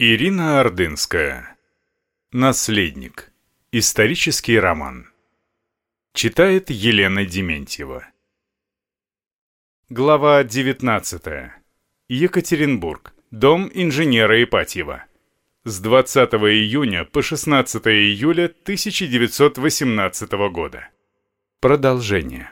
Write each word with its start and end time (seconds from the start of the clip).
Ирина 0.00 0.58
Ордынская. 0.58 1.56
Наследник. 2.32 3.32
Исторический 3.70 4.58
роман. 4.58 5.12
Читает 6.12 6.68
Елена 6.68 7.24
Дементьева. 7.24 8.04
Глава 9.88 10.42
19. 10.42 11.52
Екатеринбург. 12.08 13.14
Дом 13.30 13.70
инженера 13.72 14.42
Ипатьева. 14.42 15.04
С 15.62 15.78
20 15.78 16.34
июня 16.34 17.04
по 17.04 17.22
16 17.22 17.86
июля 17.86 18.46
1918 18.46 20.32
года. 20.50 20.88
Продолжение. 21.60 22.50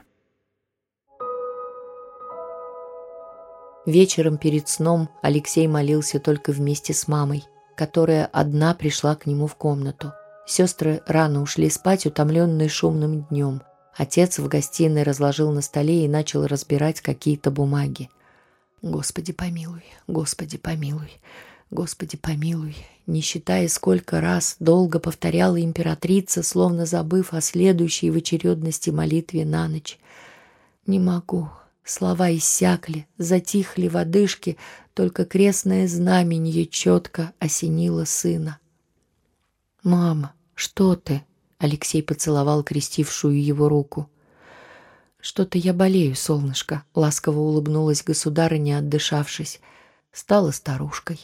Вечером 3.86 4.38
перед 4.38 4.68
сном 4.68 5.08
Алексей 5.22 5.66
молился 5.66 6.20
только 6.20 6.52
вместе 6.52 6.94
с 6.94 7.08
мамой, 7.08 7.44
которая 7.74 8.26
одна 8.26 8.74
пришла 8.74 9.16
к 9.16 9.26
нему 9.26 9.48
в 9.48 9.56
комнату. 9.56 10.12
Сестры 10.46 11.02
рано 11.06 11.42
ушли 11.42 11.68
спать, 11.68 12.06
утомленные 12.06 12.68
шумным 12.68 13.24
днем. 13.24 13.62
Отец 13.96 14.38
в 14.38 14.46
гостиной 14.46 15.02
разложил 15.02 15.50
на 15.50 15.62
столе 15.62 16.04
и 16.04 16.09
начал 16.09 16.46
разбирать 16.46 17.00
какие-то 17.00 17.50
бумаги. 17.50 18.09
«Господи 18.82 19.32
помилуй, 19.32 19.84
Господи 20.06 20.59
помилуй, 20.59 21.20
Господи 21.70 22.16
помилуй», 22.16 22.76
не 23.06 23.20
считая, 23.20 23.68
сколько 23.68 24.20
раз 24.20 24.56
долго 24.60 25.01
повторяла 25.01 25.60
императрица, 25.60 26.42
словно 26.42 26.87
забыв 26.87 27.34
о 27.34 27.40
следующей 27.40 28.10
в 28.10 28.16
очередности 28.16 28.90
молитве 28.90 29.45
на 29.45 29.68
ночь. 29.68 29.98
«Не 30.87 30.98
могу, 30.98 31.48
Слова 31.84 32.32
иссякли, 32.32 33.09
затихли 33.18 33.88
в 33.88 33.96
одышке, 33.96 34.56
только 34.95 35.24
крестное 35.24 35.88
знаменье 35.88 36.66
четко 36.66 37.32
осенило 37.40 38.04
сына. 38.04 38.59
«Мама, 39.82 40.34
что 40.54 40.95
ты?»— 40.95 41.24
Алексей 41.59 42.02
поцеловал 42.02 42.62
крестившую 42.62 43.42
его 43.42 43.68
руку. 43.68 44.09
«Что-то 45.18 45.59
я 45.59 45.73
болею, 45.73 46.15
солнышко»,— 46.15 46.84
ласково 46.95 47.40
улыбнулась 47.40 48.04
государыня, 48.04 48.79
отдышавшись. 48.79 49.60
Стала 50.12 50.51
старушкой. 50.52 51.20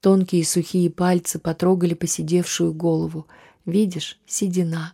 Тонкие 0.00 0.44
сухие 0.44 0.90
пальцы 0.90 1.38
потрогали 1.38 1.94
посидевшую 1.94 2.74
голову. 2.74 3.26
«Видишь, 3.64 4.20
седина. 4.26 4.92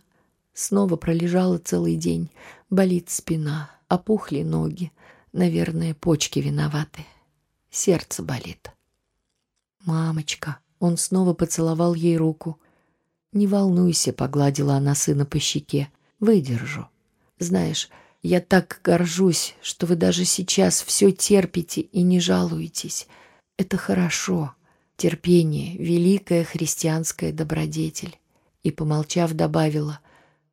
Снова 0.53 0.95
пролежала 0.95 1.57
целый 1.57 1.97
день. 1.97 2.31
Болит 2.69 3.09
спина 3.09 3.69
опухли 3.91 4.43
ноги. 4.43 4.91
Наверное, 5.33 5.93
почки 5.93 6.39
виноваты. 6.39 7.05
Сердце 7.69 8.23
болит. 8.23 8.71
«Мамочка!» 9.85 10.59
Он 10.79 10.97
снова 10.97 11.33
поцеловал 11.33 11.93
ей 11.93 12.17
руку. 12.17 12.59
«Не 13.33 13.47
волнуйся»,— 13.47 14.13
погладила 14.13 14.75
она 14.75 14.95
сына 14.95 15.25
по 15.25 15.39
щеке. 15.39 15.89
«Выдержу. 16.19 16.89
Знаешь, 17.37 17.89
я 18.23 18.41
так 18.41 18.79
горжусь, 18.83 19.55
что 19.61 19.85
вы 19.85 19.95
даже 19.95 20.25
сейчас 20.25 20.81
все 20.81 21.11
терпите 21.11 21.81
и 21.81 22.01
не 22.01 22.19
жалуетесь. 22.19 23.07
Это 23.57 23.77
хорошо. 23.77 24.53
Терпение— 24.97 25.77
великая 25.79 26.43
христианская 26.43 27.31
добродетель». 27.31 28.17
И, 28.63 28.71
помолчав, 28.71 29.33
добавила, 29.33 29.99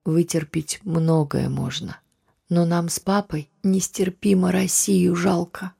«Вытерпеть 0.05 0.81
многое 0.83 1.49
можно». 1.49 2.01
Но 2.49 2.65
нам 2.65 2.89
с 2.89 2.99
папой 2.99 3.51
нестерпимо 3.63 4.51
Россию 4.53 5.15
жалко. 5.15 5.73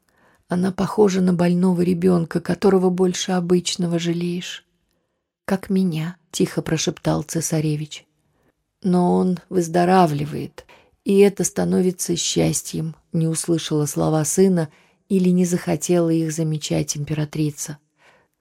Она 0.49 0.71
похожа 0.71 1.21
на 1.21 1.33
больного 1.33 1.81
ребенка, 1.83 2.41
которого 2.41 2.91
больше 2.91 3.33
обычного 3.33 3.99
жалеешь. 3.99 4.67
«Как 5.47 5.71
меня»,— 5.71 6.17
тихо 6.31 6.61
прошептал 6.61 7.23
цесаревич. 7.23 8.07
«Но 8.83 9.15
он 9.15 9.39
выздоравливает, 9.49 10.67
и 11.05 11.19
это 11.19 11.43
становится 11.45 12.17
счастьем»,— 12.17 12.95
не 13.13 13.27
услышала 13.27 13.87
слова 13.87 14.25
сына 14.25 14.69
или 15.09 15.31
не 15.31 15.47
захотела 15.47 16.11
их 16.11 16.33
замечать 16.33 16.99
императрица. 16.99 17.79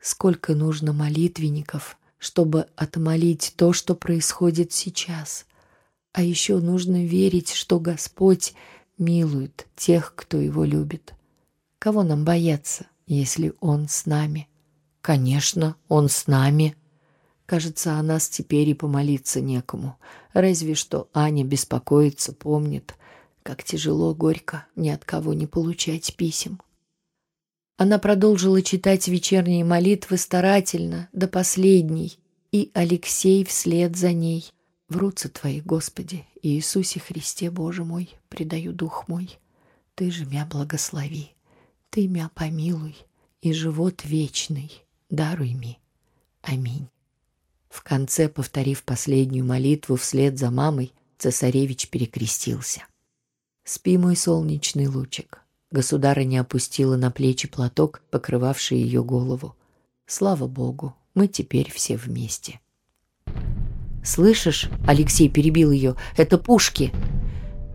«Сколько 0.01 0.53
нужно 0.53 0.91
молитвенников, 0.91 1.97
чтобы 2.17 2.67
отмолить 2.75 3.53
то, 3.55 3.71
что 3.71 3.95
происходит 3.95 4.73
сейчас?» 4.73 5.46
А 6.13 6.23
еще 6.23 6.59
нужно 6.59 7.05
верить, 7.05 7.51
что 7.51 7.79
Господь 7.79 8.53
милует 8.97 9.67
тех, 9.75 10.13
кто 10.15 10.37
его 10.37 10.63
любит. 10.63 11.13
Кого 11.79 12.03
нам 12.03 12.25
бояться, 12.25 12.87
если 13.05 13.53
Он 13.59 13.87
с 13.87 14.05
нами? 14.05 14.47
Конечно, 15.01 15.75
Он 15.87 16.09
с 16.09 16.27
нами. 16.27 16.75
Кажется, 17.45 17.93
о 17.93 18.03
нас 18.03 18.27
теперь 18.27 18.69
и 18.69 18.73
помолиться 18.73 19.39
некому. 19.39 19.97
Разве 20.33 20.75
что 20.75 21.07
Аня 21.13 21.45
беспокоится, 21.45 22.33
помнит, 22.33 22.95
как 23.43 23.63
тяжело, 23.63 24.13
горько 24.13 24.65
ни 24.75 24.89
от 24.89 25.05
кого 25.05 25.33
не 25.33 25.47
получать 25.47 26.15
писем. 26.17 26.59
Она 27.77 27.99
продолжила 27.99 28.61
читать 28.61 29.07
вечерние 29.07 29.63
молитвы 29.63 30.17
старательно, 30.17 31.09
до 31.13 31.27
последней, 31.27 32.19
и 32.51 32.71
Алексей 32.73 33.45
вслед 33.45 33.95
за 33.95 34.11
ней. 34.13 34.51
Врутся 34.89 35.29
Твои, 35.29 35.61
Господи, 35.61 36.25
Иисусе 36.41 36.99
Христе, 36.99 37.51
Боже 37.51 37.83
мой, 37.83 38.15
предаю 38.29 38.73
дух 38.73 39.07
мой. 39.07 39.37
Ты 39.95 40.11
же 40.11 40.25
мя 40.25 40.45
благослови, 40.45 41.35
Ты 41.89 42.07
мя 42.07 42.29
помилуй, 42.33 42.95
и 43.41 43.53
живот 43.53 44.05
вечный 44.05 44.83
даруй 45.09 45.53
ми. 45.53 45.79
Аминь. 46.41 46.87
В 47.69 47.83
конце, 47.83 48.29
повторив 48.29 48.83
последнюю 48.83 49.45
молитву 49.45 49.95
вслед 49.95 50.37
за 50.39 50.51
мамой, 50.51 50.93
цесаревич 51.17 51.89
перекрестился. 51.89 52.85
«Спи, 53.63 53.97
мой 53.97 54.15
солнечный 54.15 54.87
лучик». 54.87 55.41
Государыня 55.71 56.41
опустила 56.41 56.95
на 56.95 57.11
плечи 57.11 57.47
платок, 57.47 58.01
покрывавший 58.09 58.77
ее 58.77 59.03
голову. 59.03 59.55
«Слава 60.05 60.47
Богу, 60.47 60.95
мы 61.13 61.27
теперь 61.27 61.69
все 61.71 61.97
вместе». 61.97 62.61
«Слышишь?»— 64.07 64.69
Алексей 64.87 65.27
перебил 65.27 65.69
ее. 65.69 65.95
«Это 66.15 66.37
пушки!» 66.37 66.93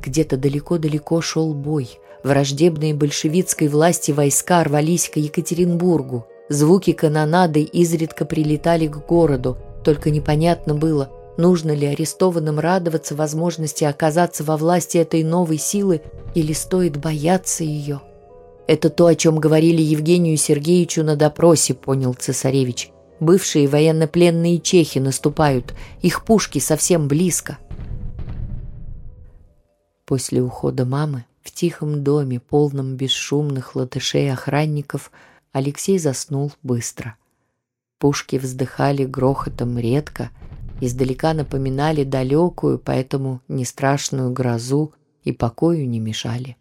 Где-то 0.03 0.39
далеко-далеко 0.39 1.21
шел 1.21 1.53
бой. 1.53 1.91
Враждебные 2.25 2.95
большевистской 2.95 3.69
власти 3.69 4.13
войска 4.13 4.65
рвались 4.65 5.11
к 5.11 5.19
Екатеринбургу. 5.19 6.27
Звуки 6.49 6.93
канонады 6.93 7.61
изредка 7.61 8.25
прилетали 8.25 8.87
к 8.87 9.07
городу. 9.07 9.59
Только 9.85 10.09
непонятно 10.09 10.75
было, 10.75 11.11
нужно 11.37 11.73
ли 11.73 11.87
арестованным 11.87 12.59
радоваться 12.59 13.15
возможности 13.15 13.85
оказаться 13.85 14.43
во 14.43 14.57
власти 14.57 14.97
этой 14.97 15.25
новой 15.25 15.59
силы 15.59 16.01
или 16.35 16.55
стоит 16.55 16.97
бояться 16.97 17.63
ее. 17.63 18.01
«Это 18.67 18.89
то, 18.89 19.05
о 19.05 19.15
чем 19.15 19.39
говорили 19.39 19.83
Евгению 19.83 20.39
Сергеевичу 20.39 21.05
на 21.05 21.15
допросе»,— 21.15 21.75
понял 21.75 22.15
цесаревич. 22.15 22.91
Бывшие 23.23 23.69
военнопленные 23.69 24.59
чехи 24.59 24.99
наступают, 24.99 25.75
их 26.01 26.25
пушки 26.25 26.59
совсем 26.59 27.07
близко. 27.07 27.57
После 30.05 30.43
ухода 30.43 30.85
мамы 30.85 31.25
в 31.41 31.53
тихом 31.53 32.03
доме, 32.03 32.41
полном 32.41 32.97
бесшумных 32.97 33.77
латышей-охранников, 33.77 35.13
Алексей 35.53 36.01
заснул 36.01 36.51
быстро. 36.65 37.15
Пушки 38.01 38.39
вздыхали 38.39 39.05
грохотом 39.05 39.79
редко, 39.79 40.31
издалека 40.81 41.33
напоминали 41.33 42.03
далекую, 42.03 42.81
поэтому 42.81 43.41
не 43.47 43.65
страшную 43.65 44.33
грозу 44.33 44.95
и 45.23 45.31
покою 45.31 45.89
не 45.89 46.01
мешали. 46.01 46.57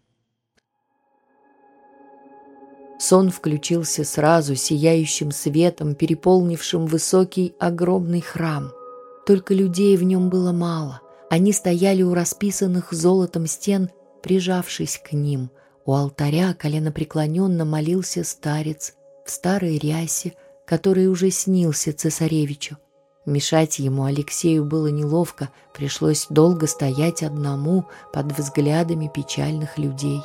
Сон 3.02 3.30
включился 3.30 4.04
сразу 4.04 4.54
сияющим 4.54 5.32
светом, 5.32 5.96
переполнившим 5.96 6.86
высокий 6.86 7.52
огромный 7.58 8.20
храм. 8.20 8.70
Только 9.26 9.54
людей 9.54 9.96
в 9.96 10.04
нем 10.04 10.30
было 10.30 10.52
мало. 10.52 11.00
Они 11.28 11.52
стояли 11.52 12.02
у 12.02 12.14
расписанных 12.14 12.92
золотом 12.92 13.48
стен, 13.48 13.90
прижавшись 14.22 15.00
к 15.04 15.14
ним. 15.14 15.50
У 15.84 15.94
алтаря 15.94 16.54
коленопреклоненно 16.54 17.64
молился 17.64 18.22
старец 18.22 18.94
в 19.26 19.32
старой 19.32 19.78
рясе, 19.78 20.34
который 20.64 21.08
уже 21.08 21.32
снился 21.32 21.92
цесаревичу. 21.92 22.76
Мешать 23.26 23.80
ему 23.80 24.04
Алексею 24.04 24.64
было 24.64 24.86
неловко, 24.86 25.50
пришлось 25.74 26.28
долго 26.30 26.68
стоять 26.68 27.24
одному 27.24 27.86
под 28.12 28.30
взглядами 28.38 29.10
печальных 29.12 29.76
людей. 29.76 30.22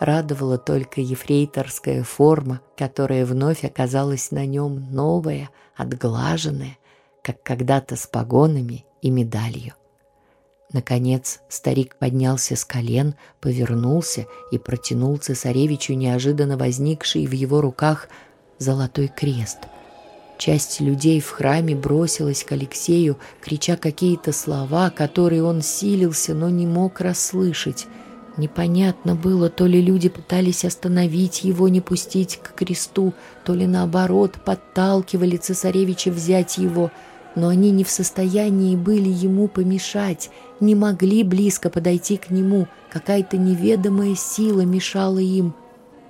Радовала 0.00 0.56
только 0.56 1.02
ефрейторская 1.02 2.02
форма, 2.02 2.62
которая 2.74 3.26
вновь 3.26 3.64
оказалась 3.64 4.30
на 4.30 4.46
нем 4.46 4.90
новая, 4.90 5.50
отглаженная, 5.76 6.78
как 7.22 7.42
когда-то 7.42 7.96
с 7.96 8.06
погонами 8.06 8.86
и 9.02 9.10
медалью. 9.10 9.74
Наконец 10.72 11.40
старик 11.50 11.96
поднялся 11.96 12.56
с 12.56 12.64
колен, 12.64 13.14
повернулся 13.42 14.26
и 14.50 14.56
протянул 14.56 15.18
цесаревичу 15.18 15.92
неожиданно 15.92 16.56
возникший 16.56 17.26
в 17.26 17.32
его 17.32 17.60
руках 17.60 18.08
золотой 18.58 19.08
крест. 19.08 19.58
Часть 20.38 20.80
людей 20.80 21.20
в 21.20 21.28
храме 21.28 21.74
бросилась 21.76 22.44
к 22.44 22.52
Алексею, 22.52 23.18
крича 23.42 23.76
какие-то 23.76 24.32
слова, 24.32 24.88
которые 24.88 25.42
он 25.42 25.60
силился, 25.60 26.32
но 26.32 26.48
не 26.48 26.66
мог 26.66 27.02
расслышать. 27.02 27.86
Непонятно 28.36 29.14
было, 29.14 29.50
то 29.50 29.66
ли 29.66 29.82
люди 29.82 30.08
пытались 30.08 30.64
остановить 30.64 31.42
его, 31.42 31.68
не 31.68 31.80
пустить 31.80 32.38
к 32.42 32.54
кресту, 32.54 33.12
то 33.44 33.54
ли 33.54 33.66
наоборот 33.66 34.36
подталкивали 34.44 35.36
цесаревича 35.36 36.10
взять 36.10 36.58
его, 36.58 36.90
но 37.34 37.48
они 37.48 37.70
не 37.70 37.84
в 37.84 37.90
состоянии 37.90 38.76
были 38.76 39.08
ему 39.08 39.48
помешать, 39.48 40.30
не 40.60 40.74
могли 40.74 41.24
близко 41.24 41.70
подойти 41.70 42.16
к 42.16 42.30
нему, 42.30 42.68
какая-то 42.90 43.36
неведомая 43.36 44.14
сила 44.14 44.62
мешала 44.62 45.18
им. 45.18 45.54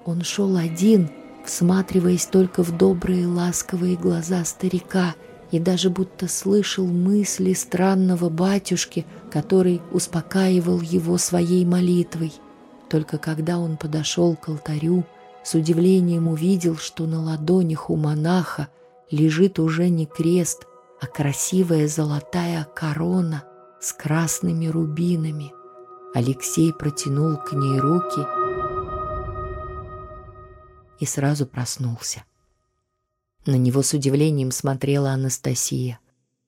Он 0.04 0.22
шел 0.22 0.56
один— 0.56 1.10
всматриваясь 1.44 2.26
только 2.26 2.62
в 2.62 2.76
добрые 2.76 3.26
ласковые 3.26 3.96
глаза 3.96 4.44
старика 4.44 5.14
и 5.50 5.58
даже 5.58 5.90
будто 5.90 6.28
слышал 6.28 6.86
мысли 6.86 7.52
странного 7.52 8.28
батюшки, 8.28 9.06
который 9.30 9.80
успокаивал 9.92 10.80
его 10.80 11.18
своей 11.18 11.64
молитвой. 11.64 12.32
Только 12.88 13.18
когда 13.18 13.58
он 13.58 13.76
подошел 13.76 14.36
к 14.36 14.48
алтарю, 14.48 15.04
с 15.44 15.54
удивлением 15.54 16.28
увидел, 16.28 16.76
что 16.76 17.06
на 17.06 17.22
ладонях 17.22 17.90
у 17.90 17.96
монаха 17.96 18.68
лежит 19.10 19.58
уже 19.58 19.88
не 19.88 20.06
крест, 20.06 20.66
а 21.00 21.06
красивая 21.06 21.88
золотая 21.88 22.66
корона 22.74 23.44
с 23.80 23.92
красными 23.92 24.66
рубинами. 24.66 25.52
Алексей 26.14 26.72
протянул 26.72 27.36
к 27.36 27.52
ней 27.52 27.78
руки— 27.78 28.26
и 31.00 31.06
сразу 31.06 31.46
проснулся. 31.46 32.24
На 33.46 33.54
него 33.54 33.82
с 33.82 33.94
удивлением 33.94 34.50
смотрела 34.50 35.10
Анастасия. 35.10 35.98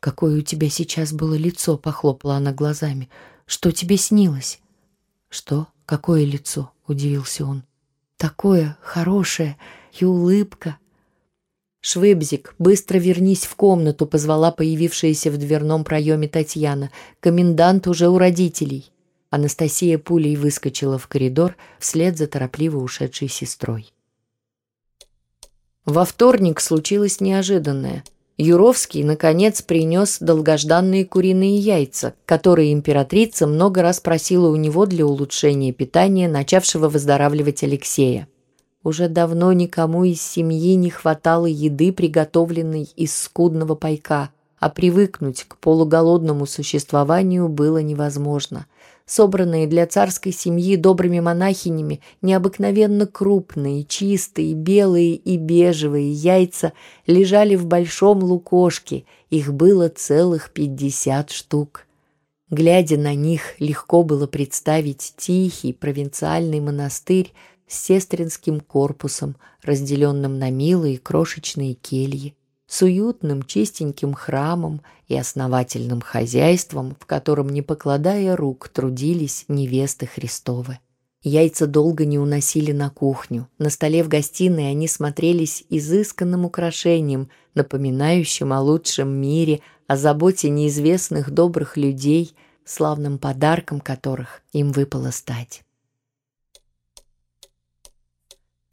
«Какое 0.00 0.39
у 0.39 0.43
тебя 0.43 0.69
сейчас 0.69 1.12
было 1.12 1.35
лицо?»— 1.35 1.77
похлопала 1.79 2.37
она 2.37 2.53
глазами. 2.53 3.09
«Что 3.47 3.73
тебе 3.73 3.97
снилось?» 3.97 4.61
«Что? 5.29 5.69
Какое 5.87 6.25
лицо?»— 6.25 6.73
удивился 6.87 7.47
он. 7.47 7.65
«Такое 8.17 8.77
хорошее 8.83 9.56
и 9.99 10.05
улыбка». 10.05 10.77
«Швыбзик, 11.81 12.55
быстро 12.59 12.99
вернись 12.99 13.44
в 13.44 13.56
комнату»,— 13.56 14.06
позвала 14.09 14.53
появившаяся 14.53 15.31
в 15.31 15.39
дверном 15.39 15.85
проеме 15.85 16.29
Татьяна. 16.29 16.91
«Комендант 17.21 17.89
уже 17.89 18.09
у 18.09 18.19
родителей». 18.19 18.93
Анастасия 19.31 19.99
пулей 19.99 20.37
выскочила 20.37 20.99
в 20.99 21.09
коридор 21.09 21.56
вслед 21.79 22.19
за 22.19 22.27
торопливо 22.27 22.79
ушедшей 22.79 23.29
сестрой. 23.29 23.92
Во 25.84 26.05
вторник 26.05 26.61
случилось 26.61 27.20
неожиданное. 27.20 28.05
Юровский, 28.38 29.02
наконец, 29.02 29.62
принес 29.62 30.19
долгожданные 30.20 31.05
куриные 31.05 31.58
яйца, 31.58 32.14
которые 32.25 32.73
императрица 32.73 33.49
много 33.49 33.82
раз 33.82 33.99
просила 33.99 34.49
у 34.49 34.55
него 34.55 34.87
для 34.87 35.05
улучшения 35.05 35.73
питания 35.73 36.29
начавшего 36.29 36.88
выздоравливать 36.88 37.64
Алексея. 37.64 38.29
Уже 38.84 39.08
давно 39.08 39.52
никому 39.52 40.05
из 40.05 40.23
семьи 40.23 40.76
не 40.76 40.90
хватало 40.90 41.46
еды, 41.46 41.93
приготовленной 41.93 42.88
из 42.94 43.17
скудного 43.17 43.75
пайка, 43.75 44.31
а 44.61 44.70
привыкнуть 44.70 45.44
к 45.49 45.56
полуголодному 45.56 46.46
существованию 46.46 47.49
было 47.49 47.79
невозможно– 47.79 48.67
собранные 49.07 49.67
для 49.67 49.87
царской 49.87 50.33
семьи 50.33 50.77
добрыми 50.77 51.21
монахинями, 51.21 52.01
необыкновенно 52.21 53.07
крупные, 53.07 53.85
чистые, 53.85 54.55
белые 54.55 55.15
и 55.15 55.37
бежевые 55.37 56.13
яйца 56.13 56.73
лежали 57.07 57.57
в 57.57 57.67
большом 57.67 58.23
лукошке, 58.23 59.05
их 59.31 59.53
было 59.53 59.89
целых 59.89 60.51
пятьдесят 60.53 61.31
штук. 61.31 61.87
Глядя 62.51 62.99
на 62.99 63.15
них, 63.15 63.55
легко 63.59 64.03
было 64.03 64.27
представить 64.27 65.15
тихий 65.17 65.73
провинциальный 65.73 66.61
монастырь 66.61 67.33
с 67.67 67.81
сестринским 67.81 68.61
корпусом, 68.61 69.37
разделенным 69.63 70.39
на 70.39 70.51
милые 70.51 70.99
крошечные 70.99 71.75
кельи 71.75 72.35
с 72.73 72.81
уютным 72.81 73.43
чистеньким 73.43 74.15
храмом 74.15 74.81
и 75.07 75.15
основательным 75.15 76.01
хозяйством, 76.01 76.97
в 76.99 77.05
котором, 77.05 77.51
не 77.51 77.61
покладая 77.61 78.35
рук, 78.35 78.71
трудились 78.71 79.45
невесты 79.47 80.07
Христовы. 80.07 80.79
Яйца 81.23 81.67
долго 81.67 82.07
не 82.07 82.19
уносили 82.19 82.73
на 82.73 82.89
кухню. 82.89 83.47
На 83.59 83.69
столе 83.69 84.03
в 84.03 84.09
гостиной 84.09 84.71
они 84.71 84.89
смотрелись 84.89 85.65
изысканным 85.69 86.47
украшением, 86.47 87.29
напоминающим 87.53 88.55
о 88.55 88.63
лучшем 88.63 89.11
мире, 89.21 89.61
о 89.87 89.99
заботе 89.99 90.49
неизвестных 90.49 91.31
добрых 91.31 91.77
людей, 91.77 92.35
славным 92.65 93.19
подарком 93.19 93.81
которых 93.81 94.41
им 94.55 94.73
выпало 94.73 95.11
стать. 95.11 95.63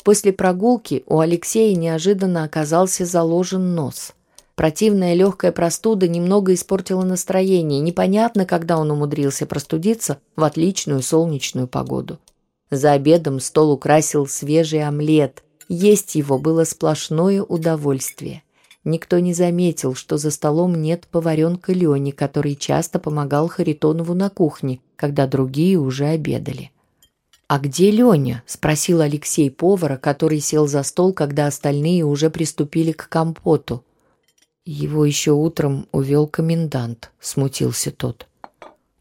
После 0.03 0.31
прогулки 0.31 1.03
у 1.07 1.19
Алексея 1.19 1.75
неожиданно 1.75 2.43
оказался 2.43 3.05
заложен 3.05 3.75
нос. 3.75 4.13
Противная 4.55 5.13
легкая 5.13 5.51
простуда 5.51 6.07
немного 6.07 6.53
испортила 6.53 7.03
настроение. 7.03 7.79
Непонятно, 7.79 8.45
когда 8.45 8.77
он 8.77 8.91
умудрился 8.91 9.45
простудиться 9.45 10.19
в 10.35 10.43
отличную 10.43 11.01
солнечную 11.01 11.67
погоду. 11.67 12.19
За 12.69 12.91
обедом 12.91 13.39
стол 13.39 13.71
украсил 13.71 14.27
свежий 14.27 14.83
омлет. 14.85 15.43
Есть 15.69 16.15
его 16.15 16.37
было 16.37 16.65
сплошное 16.65 17.41
удовольствие. 17.41 18.43
Никто 18.83 19.19
не 19.19 19.33
заметил, 19.33 19.95
что 19.95 20.17
за 20.17 20.31
столом 20.31 20.75
нет 20.81 21.07
поваренка 21.11 21.73
Лени, 21.73 22.11
который 22.11 22.55
часто 22.55 22.99
помогал 22.99 23.47
Харитонову 23.47 24.13
на 24.13 24.29
кухне, 24.29 24.79
когда 24.95 25.27
другие 25.27 25.77
уже 25.77 26.05
обедали. 26.05 26.71
«А 27.49 27.57
где 27.57 27.89
Леня?»– 27.89 28.43
спросил 28.45 29.01
Алексей 29.01 29.49
повара, 29.49 29.97
который 29.97 30.39
сел 30.39 30.67
за 30.67 30.83
стол, 30.83 31.13
когда 31.13 31.47
остальные 31.47 32.05
уже 32.05 32.29
приступили 32.29 32.91
к 32.91 33.09
компоту. 33.09 33.83
«Его 34.65 35.03
еще 35.03 35.31
утром 35.31 35.87
увел 35.91 36.27
комендант»,– 36.27 37.09
смутился 37.19 37.89
тот. 37.89 38.27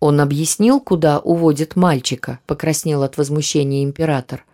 «Он 0.01 0.19
объяснил, 0.19 0.81
куда 0.81 1.19
уводит 1.19 1.77
мальчика?»– 1.77 2.41
покраснел 2.47 3.03
от 3.03 3.19
возмущения 3.19 3.85
император. 3.85 4.47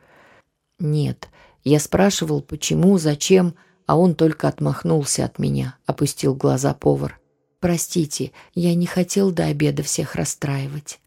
«Нет, 0.81 1.29
я 1.63 1.79
спрашивал, 1.79 2.43
почему, 2.43 2.99
зачем, 2.99 3.55
а 3.87 3.97
он 3.97 4.17
только 4.17 4.49
отмахнулся 4.49 5.25
от 5.25 5.39
меня»,– 5.39 5.79
опустил 5.87 6.35
глаза 6.35 6.75
повар. 6.75 7.21
«Простите, 7.61 8.33
я 8.57 8.75
не 8.75 8.87
хотел 8.87 9.31
до 9.31 9.45
обеда 9.45 9.85
всех 9.85 10.17
расстраивать». 10.17 10.99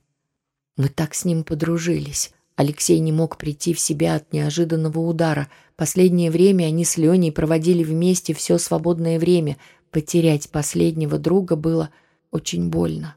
Мы 0.77 0.87
так 0.87 1.15
с 1.15 1.25
ним 1.25 1.43
подружились. 1.43 2.31
Алексей 2.57 2.99
не 2.99 3.11
мог 3.11 3.37
прийти 3.37 3.73
в 3.73 3.79
себя 3.79 4.15
от 4.15 4.33
неожиданного 4.33 4.99
удара. 4.99 5.47
Последнее 5.75 6.31
время 6.31 6.65
они 6.65 6.85
с 6.85 6.97
Леней 6.97 7.31
проводили 7.31 7.83
вместе 7.83 8.33
все 8.33 8.57
свободное 8.57 9.19
время. 9.19 9.57
Потерять 9.91 10.49
последнего 10.49 11.19
друга 11.19 11.55
было 11.55 11.91
очень 12.31 12.69
больно. 12.69 13.15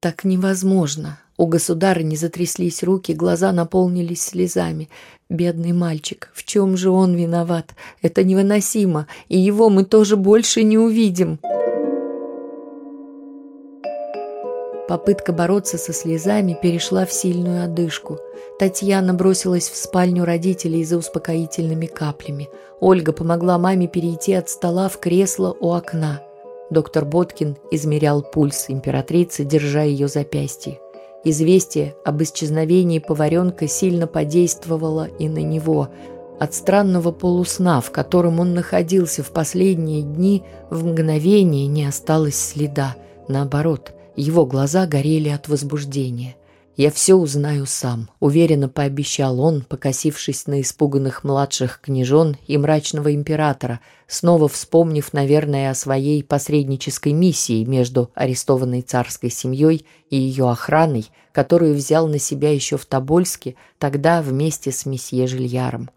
Так 0.00 0.24
невозможно. 0.24 1.18
У 1.36 1.46
государа 1.46 2.02
затряслись 2.14 2.84
руки, 2.84 3.12
глаза 3.12 3.50
наполнились 3.50 4.22
слезами. 4.22 4.88
Бедный 5.28 5.72
мальчик, 5.72 6.30
в 6.32 6.44
чем 6.44 6.76
же 6.76 6.90
он 6.90 7.16
виноват? 7.16 7.74
Это 8.00 8.22
невыносимо, 8.22 9.08
и 9.28 9.38
его 9.38 9.70
мы 9.70 9.84
тоже 9.84 10.16
больше 10.16 10.62
не 10.62 10.78
увидим. 10.78 11.40
Попытка 14.92 15.32
бороться 15.32 15.78
со 15.78 15.94
слезами 15.94 16.54
перешла 16.60 17.06
в 17.06 17.12
сильную 17.14 17.64
одышку. 17.64 18.18
Татьяна 18.58 19.14
бросилась 19.14 19.70
в 19.70 19.74
спальню 19.74 20.26
родителей 20.26 20.84
за 20.84 20.98
успокоительными 20.98 21.86
каплями. 21.86 22.50
Ольга 22.78 23.14
помогла 23.14 23.56
маме 23.56 23.88
перейти 23.88 24.34
от 24.34 24.50
стола 24.50 24.90
в 24.90 24.98
кресло 24.98 25.56
у 25.58 25.72
окна. 25.72 26.20
Доктор 26.68 27.06
Боткин 27.06 27.56
измерял 27.70 28.20
пульс 28.20 28.66
императрицы, 28.68 29.46
держа 29.46 29.80
ее 29.80 30.08
запястье. 30.08 30.78
Известие 31.24 31.94
об 32.04 32.22
исчезновении 32.22 32.98
поваренка 32.98 33.68
сильно 33.68 34.06
подействовало 34.06 35.08
и 35.18 35.26
на 35.26 35.38
него. 35.38 35.88
От 36.38 36.52
странного 36.52 37.12
полусна, 37.12 37.80
в 37.80 37.90
котором 37.92 38.40
он 38.40 38.52
находился 38.52 39.22
в 39.22 39.30
последние 39.30 40.02
дни, 40.02 40.42
в 40.68 40.84
мгновение 40.84 41.66
не 41.66 41.86
осталось 41.86 42.36
следа. 42.36 42.94
Наоборот– 43.26 43.92
его 44.16 44.46
глаза 44.46 44.86
горели 44.86 45.28
от 45.28 45.48
возбуждения. 45.48 46.36
«Я 46.74 46.90
все 46.90 47.14
узнаю 47.14 47.66
сам»,— 47.66 48.08
уверенно 48.20 48.68
пообещал 48.68 49.40
он, 49.40 49.60
покосившись 49.62 50.46
на 50.46 50.62
испуганных 50.62 51.22
младших 51.22 51.80
княжон 51.82 52.36
и 52.46 52.56
мрачного 52.56 53.14
императора, 53.14 53.80
снова 54.06 54.48
вспомнив, 54.48 55.12
наверное, 55.12 55.70
о 55.70 55.74
своей 55.74 56.24
посреднической 56.24 57.12
миссии 57.12 57.64
между 57.64 58.10
арестованной 58.14 58.80
царской 58.80 59.30
семьей 59.30 59.84
и 60.08 60.16
ее 60.16 60.50
охраной, 60.50 61.10
которую 61.32 61.74
взял 61.74 62.08
на 62.08 62.18
себя 62.18 62.50
еще 62.50 62.78
в 62.78 62.86
Тобольске, 62.86 63.54
тогда 63.78 64.22
вместе 64.22 64.72
с 64.72 64.86
месье 64.86 65.26
Жильяром. 65.26 65.90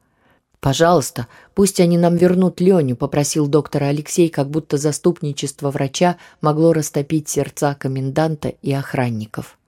«Пожалуйста, 0.66 1.28
пусть 1.54 1.80
они 1.80 1.96
нам 1.96 2.16
вернут 2.16 2.60
Леню»,— 2.60 2.96
попросил 2.98 3.46
доктор 3.46 3.84
Алексей, 3.84 4.30
как 4.30 4.50
будто 4.50 4.78
заступничество 4.78 5.70
врача 5.70 6.18
могло 6.42 6.74
растопить 6.74 7.30
сердца 7.30 7.76
коменданта 7.76 8.50
и 8.64 8.72
охранников. 8.72 9.60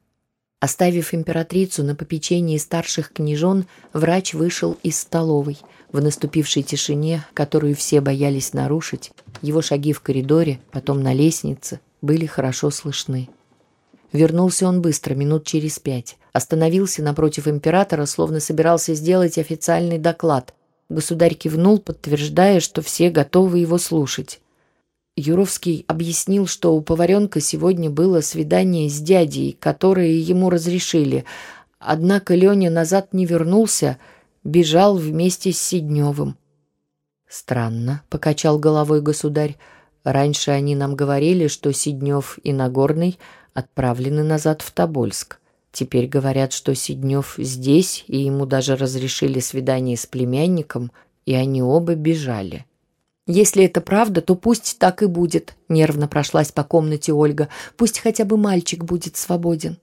Оставив 0.59 1.13
императрицу 1.13 1.83
на 1.83 1.93
попечении 1.93 2.57
старших 2.57 3.13
княжон, 3.13 3.67
врач 3.93 4.33
вышел 4.33 4.75
из 4.81 4.97
столовой. 4.99 5.59
В 5.91 6.01
наступившей 6.01 6.63
тишине, 6.63 7.23
которую 7.35 7.75
все 7.75 8.01
боялись 8.01 8.53
нарушить, 8.53 9.11
его 9.43 9.61
шаги 9.61 9.93
в 9.93 10.01
коридоре, 10.01 10.59
потом 10.71 11.03
на 11.03 11.13
лестнице, 11.13 11.79
были 12.01 12.25
хорошо 12.25 12.71
слышны. 12.71 13.29
Вернулся 14.13 14.67
он 14.67 14.81
быстро, 14.81 15.13
минут 15.13 15.45
через 15.45 15.77
пять. 15.77 16.17
Остановился 16.33 17.03
напротив 17.03 17.47
императора, 17.47 18.07
словно 18.07 18.39
собирался 18.39 18.95
сделать 18.95 19.37
официальный 19.37 19.99
доклад. 19.99 20.55
Государь 20.89 21.33
кивнул, 21.33 21.79
подтверждая, 21.79 22.59
что 22.59 22.81
все 22.81 23.09
готовы 23.09 23.59
его 23.59 23.77
слушать. 23.77 24.39
Юровский 25.17 25.83
объяснил, 25.87 26.47
что 26.47 26.75
у 26.75 26.81
поваренка 26.81 27.41
сегодня 27.41 27.89
было 27.89 28.21
свидание 28.21 28.89
с 28.89 28.99
дядей, 28.99 29.57
которое 29.59 30.13
ему 30.13 30.49
разрешили. 30.49 31.25
Однако 31.79 32.35
Леня 32.35 32.69
назад 32.69 33.13
не 33.13 33.25
вернулся, 33.25 33.97
бежал 34.43 34.95
вместе 34.95 35.51
с 35.51 35.61
Сидневым. 35.61 36.37
«Странно»,— 37.27 38.03
покачал 38.09 38.57
головой 38.59 39.01
государь. 39.01 39.57
«Раньше 40.03 40.51
они 40.51 40.75
нам 40.75 40.95
говорили, 40.95 41.47
что 41.47 41.73
Сиднев 41.73 42.39
и 42.43 42.53
Нагорный 42.53 43.19
отправлены 43.53 44.23
назад 44.23 44.61
в 44.61 44.71
Тобольск. 44.71 45.39
Теперь 45.77 46.07
говорят, 46.07 46.53
что 46.53 46.73
Сиднев 46.73 47.35
здесь, 47.37 48.03
и 48.07 48.17
ему 48.17 48.47
даже 48.47 48.75
разрешили 48.75 49.39
свидание 49.39 49.95
с 49.95 50.07
племянником, 50.07 50.91
и 51.27 51.35
они 51.35 51.61
оба 51.61 51.93
бежали. 51.93 52.65
«Если 53.27 53.63
это 53.63 53.79
правда, 53.79 54.21
то 54.21 54.33
пусть 54.33 54.79
так 54.79 55.03
и 55.03 55.05
будет»,— 55.05 55.55
нервно 55.69 56.07
прошлась 56.07 56.51
по 56.51 56.63
комнате 56.63 57.13
Ольга. 57.13 57.49
«Пусть 57.75 57.99
хотя 57.99 58.25
бы 58.25 58.37
мальчик 58.37 58.85
будет 58.85 59.17
свободен». 59.17 59.77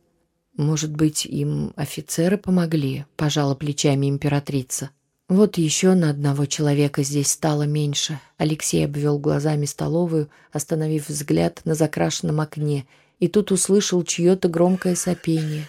«Может 0.57 0.91
быть, 0.91 1.27
им 1.27 1.73
офицеры 1.77 2.39
помогли?»— 2.39 3.05
пожала 3.17 3.55
плечами 3.55 4.09
императрица. 4.09 4.91
«Вот 5.29 5.59
еще 5.59 5.95
на 5.95 6.11
одного 6.11 6.47
человека 6.47 7.05
здесь 7.05 7.31
стало 7.31 7.69
меньше». 7.69 8.19
Алексей 8.37 8.85
обвел 8.85 9.21
глазами 9.21 9.65
столовую, 9.65 10.29
остановив 10.51 11.09
взгляд 11.09 11.61
на 11.65 11.77
закрашенном 11.77 12.41
окне, 12.41 12.85
и 13.21 13.29
тут 13.29 13.53
услышал 13.53 14.03
чье-то 14.03 14.49
громкое 14.49 14.97
сопение. 14.97 15.69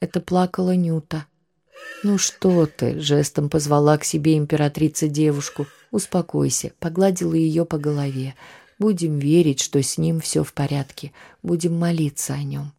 Это 0.00 0.20
плакала 0.20 0.74
Нюта. 0.74 1.26
«Ну 2.02 2.18
что 2.18 2.66
ты?»— 2.66 2.98
жестом 3.00 3.48
позвала 3.48 3.96
к 3.98 4.04
себе 4.04 4.36
императрица 4.36 5.08
девушку. 5.08 5.66
«Успокойся»,— 5.90 6.72
погладила 6.78 7.34
ее 7.34 7.64
по 7.64 7.78
голове. 7.78 8.34
«Будем 8.78 9.18
верить, 9.18 9.60
что 9.60 9.82
с 9.82 9.96
ним 9.96 10.20
все 10.20 10.44
в 10.44 10.52
порядке. 10.52 11.12
Будем 11.42 11.78
молиться 11.78 12.34
о 12.34 12.42
нем». 12.42 12.72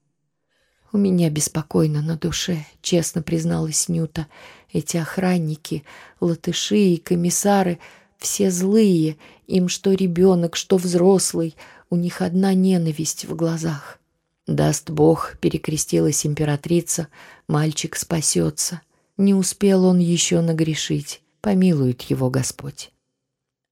«У 0.94 0.98
меня 0.98 1.30
беспокойно 1.30 2.02
на 2.02 2.16
душе»,— 2.16 2.66
честно 2.82 3.22
призналась 3.22 3.90
Нюта. 3.90 4.28
«Эти 4.72 4.98
охранники, 4.98 5.84
латыши 6.20 6.78
и 6.78 6.98
комиссары— 6.98 7.80
все 8.18 8.52
злые. 8.52 9.18
Им 9.48 9.68
что 9.70 9.94
ребенок, 9.94 10.56
что 10.56 10.78
взрослый. 10.78 11.56
У 11.90 11.96
них 11.96 12.22
одна 12.22 12.54
ненависть 12.54 13.26
в 13.26 13.36
глазах». 13.36 14.00
Даст 14.48 14.90
Бог, 14.90 15.38
перекрестилась 15.42 16.26
императрица, 16.26 17.10
мальчик 17.50 17.98
спасется. 17.98 18.82
Не 19.18 19.34
успел 19.34 19.84
он 19.84 20.00
еще 20.00 20.40
нагрешить, 20.40 21.22
помилует 21.42 22.02
его 22.04 22.30
Господь. 22.30 22.92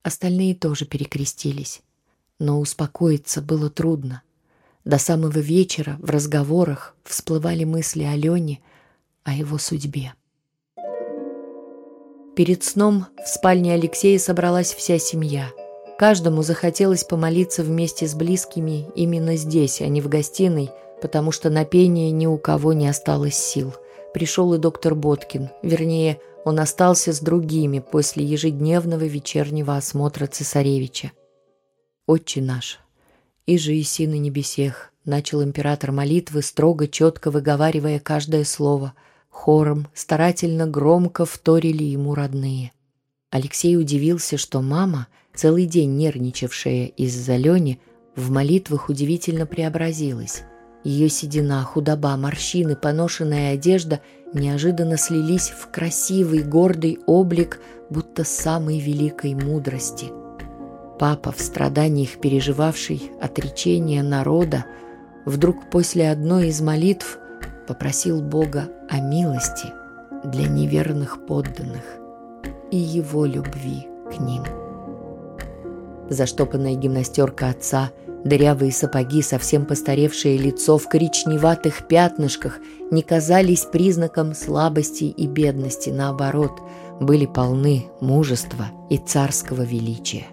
Остальные 0.04 0.54
тоже 0.56 0.86
перекрестились, 0.86 1.82
но 2.40 2.60
успокоиться 2.60 3.42
было 3.42 3.70
трудно. 3.70 4.22
До 4.84 4.98
самого 4.98 5.40
вечера 5.40 5.98
в 6.00 6.10
разговорах 6.10 6.96
всплывали 7.06 7.64
мысли 7.64 8.04
о 8.04 8.16
Лене, 8.16 8.60
о 9.24 9.34
его 9.34 9.58
судьбе. 9.58 10.14
Перед 12.36 12.66
сном 12.66 13.08
в 13.24 13.28
спальне 13.28 13.74
Алексея 13.74 14.20
собралась 14.20 14.74
вся 14.74 15.00
семья— 15.00 15.50
Каждому 15.98 16.44
захотелось 16.44 17.06
помолиться 17.06 17.64
вместе 17.64 18.06
с 18.06 18.16
близкими 18.16 18.86
именно 18.96 19.38
здесь, 19.38 19.82
а 19.82 19.88
не 19.88 20.02
в 20.02 20.10
гостиной, 20.10 20.72
потому 21.02 21.32
что 21.32 21.50
на 21.50 21.64
пение 21.64 22.12
ни 22.12 22.26
у 22.26 22.38
кого 22.38 22.74
не 22.74 22.88
осталось 22.90 23.38
сил. 23.38 23.74
Пришел 24.14 24.54
и 24.54 24.58
доктор 24.58 24.94
Боткин, 24.94 25.50
вернее, 25.62 26.20
он 26.44 26.60
остался 26.60 27.14
с 27.14 27.20
другими 27.22 27.80
после 27.80 28.26
ежедневного 28.26 29.06
вечернего 29.06 29.78
осмотра 29.78 30.28
цесаревича. 30.28 31.12
«Отче 32.08 32.42
наш, 32.42 32.80
и 33.46 33.58
же 33.58 33.74
и 33.74 34.08
на 34.08 34.16
небесех»,— 34.16 34.92
начал 35.06 35.44
император 35.44 35.92
молитвы, 35.92 36.42
строго, 36.42 36.88
четко 36.88 37.32
выговаривая 37.32 38.00
каждое 38.00 38.44
слово. 38.44 38.94
Хором, 39.30 39.88
старательно, 39.94 40.68
громко 40.68 41.26
вторили 41.26 41.84
ему 41.84 42.16
родные. 42.16 42.74
Алексей 43.32 43.76
удивился, 43.78 44.38
что 44.38 44.62
мама— 44.62 45.08
целый 45.36 45.66
день 45.66 45.96
нервничавшая 45.96 46.86
из-за 46.86 47.36
Лени, 47.36 47.80
в 48.16 48.32
молитвах 48.32 48.90
удивительно 48.90 49.46
преобразилась. 49.46 50.44
Ее 50.84 51.10
седина, 51.10 51.64
худоба, 51.64 52.16
морщины, 52.16 52.76
поношенная 52.76 53.54
одежда 53.54 54.02
неожиданно 54.34 54.98
слились 54.98 55.50
в 55.50 55.72
красивый, 55.72 56.44
гордый 56.44 57.00
облик, 57.08 57.60
будто 57.90 58.24
самой 58.24 58.80
великой 58.80 59.34
мудрости. 59.34 60.12
Папа, 61.00 61.32
в 61.32 61.42
страданиях 61.42 62.22
переживавший 62.22 63.12
отречение 63.20 64.04
народа, 64.04 64.66
вдруг 65.26 65.70
после 65.70 66.10
одной 66.10 66.50
из 66.50 66.62
молитв 66.62 67.18
попросил 67.68 68.22
Бога 68.22 68.70
о 68.90 69.00
милости 69.00 69.68
для 70.24 70.48
неверных 70.48 71.26
подданных 71.26 71.84
и 72.72 72.78
его 72.78 73.26
любви 73.26 73.88
к 74.10 74.20
ним. 74.20 74.65
Заштопанная 76.10 76.76
гимнастерка 76.76 77.50
отца, 77.50 77.92
дырявые 78.24 78.72
сапоги, 78.72 79.22
совсем 79.22 79.66
постаревшее 79.66 80.38
лицо 80.38 80.78
в 80.78 80.88
коричневатых 80.88 81.88
пятнышках 81.88 82.60
не 82.92 83.02
казались 83.02 83.66
признаком 83.66 84.36
слабости 84.36 85.06
и 85.06 85.28
бедности, 85.28 85.90
наоборот, 85.90 86.62
были 87.00 87.26
полны 87.26 87.86
мужества 88.02 88.68
и 88.90 88.98
царского 88.98 89.64
величия. 89.64 90.26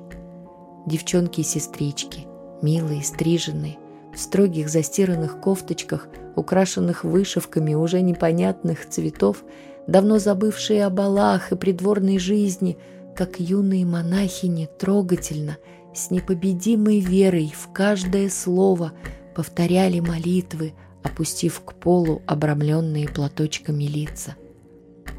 Девчонки 0.87 1.41
и 1.41 1.45
сестрички, 1.45 2.27
милые, 2.61 3.03
стриженные, 3.03 3.79
в 4.15 4.19
строгих 4.19 4.69
застиранных 4.69 5.41
кофточках, 5.41 6.07
украшенных 6.37 7.05
вышивками 7.05 7.73
уже 7.73 8.03
непонятных 8.03 8.87
цветов, 8.89 9.43
давно 9.87 10.19
забывшие 10.19 10.85
о 10.85 10.91
балах 10.91 11.51
и 11.51 11.57
придворной 11.57 12.19
жизни– 12.19 12.77
как 13.17 13.41
юные 13.41 13.85
монахини 13.85 14.69
трогательно, 14.79 15.59
с 15.95 16.11
непобедимой 16.11 17.01
верой 17.01 17.53
в 17.55 17.73
каждое 17.73 18.31
слово 18.31 18.93
повторяли 19.35 20.01
молитвы, 20.01 20.75
опустив 21.03 21.61
к 21.61 21.75
полу 21.75 22.23
обрамленные 22.27 23.09
платочками 23.09 23.85
лица. 23.85 24.37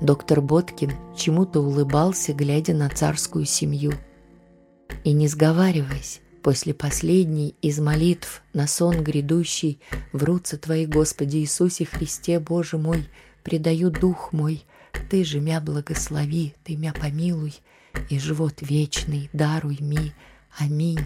Доктор 0.02 0.42
Боткин 0.42 0.92
чему-то 1.16 1.60
улыбался, 1.60 2.34
глядя 2.34 2.74
на 2.74 2.90
царскую 2.90 3.46
семью. 3.46 3.94
И 5.04 5.14
не 5.14 5.28
сговариваясь, 5.28 6.22
после 6.42 6.74
последней 6.74 7.56
из 7.62 7.80
молитв 7.80 8.42
на 8.54 8.68
сон 8.68 9.04
грядущий 9.04 9.80
«Врутся 10.12 10.58
Твои, 10.58 10.86
Господи 10.86 11.38
Иисусе 11.38 11.86
Христе, 11.86 12.40
Боже 12.40 12.78
мой, 12.78 13.08
предаю 13.44 13.92
дух 13.92 14.34
мой, 14.34 14.66
Ты 15.10 15.24
же 15.24 15.40
мя 15.40 15.62
благослови, 15.62 16.54
Ты 16.64 16.76
мя 16.76 16.94
помилуй», 16.94 17.54
и 18.10 18.20
живот 18.20 18.56
вечный 18.62 19.30
даруй 19.34 19.78
ми. 19.82 20.14
Аминь. 20.58 21.00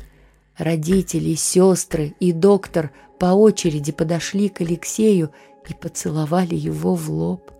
Родители, 0.57 1.35
сестры 1.35 2.15
и 2.19 2.31
доктор 2.31 2.91
по 3.19 3.27
очереди 3.27 3.91
подошли 3.91 4.49
к 4.49 4.61
Алексею 4.61 5.31
и 5.69 5.73
поцеловали 5.73 6.55
его 6.55 6.95
в 6.95 7.09
лоб. 7.09 7.51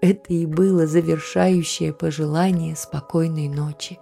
Это 0.00 0.34
и 0.34 0.46
было 0.46 0.86
завершающее 0.86 1.92
пожелание 1.92 2.74
спокойной 2.76 3.48
ночи. 3.48 3.98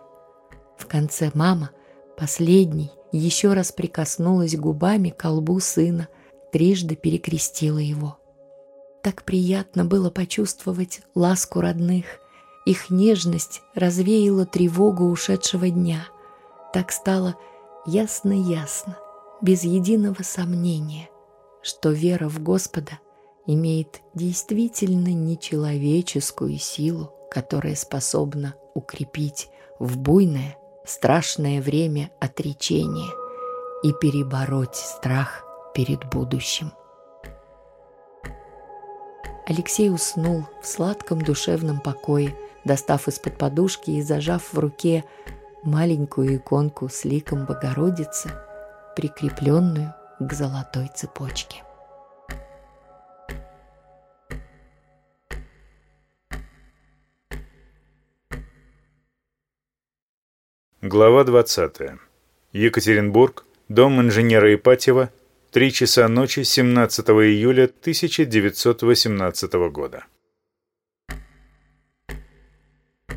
В 0.79 0.87
конце 0.87 1.31
мама, 1.35 1.71
последний, 2.17 2.91
еще 3.13 3.53
раз 3.53 3.71
прикоснулась 3.71 4.57
губами 4.57 5.11
к 5.11 5.19
колбу 5.19 5.61
сына, 5.61 6.09
трижды 6.53 6.97
перекрестила 6.97 7.79
его. 7.79 8.19
Так 9.03 9.25
приятно 9.25 9.85
было 9.85 10.11
почувствовать 10.11 11.03
ласку 11.15 11.61
родных– 11.61 12.07
их 12.67 12.91
нежность 12.91 13.63
развеяла 13.75 14.47
тревогу 14.47 15.05
ушедшего 15.05 15.71
дня. 15.71 16.07
Так 16.73 16.93
стало 16.93 17.37
ясно-ясно, 17.87 18.99
без 19.41 19.65
единого 19.65 20.23
сомнения, 20.23 21.09
что 21.63 21.91
вера 21.91 22.29
в 22.29 22.43
Господа 22.43 22.99
имеет 23.47 24.03
действительно 24.15 25.09
нечеловеческую 25.09 26.59
силу, 26.59 27.13
которая 27.31 27.75
способна 27.75 28.55
укрепить 28.75 29.49
в 29.79 29.97
буйное, 29.97 30.57
страшное 30.85 31.63
время 31.63 32.11
отречения 32.21 33.11
и 33.83 33.93
перебороть 33.93 34.77
страх 34.77 35.45
перед 35.75 36.05
будущим. 36.11 36.73
Алексей 39.47 39.91
уснул 39.91 40.45
в 40.63 40.67
сладком 40.67 41.23
душевном 41.23 41.81
покое, 41.81 42.37
достав 42.65 43.09
из-под 43.09 43.39
подушки 43.39 43.91
и 43.91 44.03
зажав 44.03 44.53
в 44.53 44.59
руке 44.59 45.05
маленькую 45.63 46.37
иконку 46.37 46.89
с 46.89 47.05
ликом 47.05 47.47
Богородицы, 47.47 48.31
прикрепленную 48.97 49.95
к 50.19 50.33
золотой 50.33 50.91
цепочке. 50.95 51.63
Глава 60.83 61.25
20. 61.25 62.01
Екатеринбург, 62.53 63.45
дом 63.69 64.01
инженера 64.01 64.55
Ипатьева, 64.55 65.11
3 65.53 65.73
часа 65.73 66.09
ночи 66.09 66.43
17 66.43 67.09
июля 67.11 67.65
1918 67.65 69.53
года. 69.71 70.05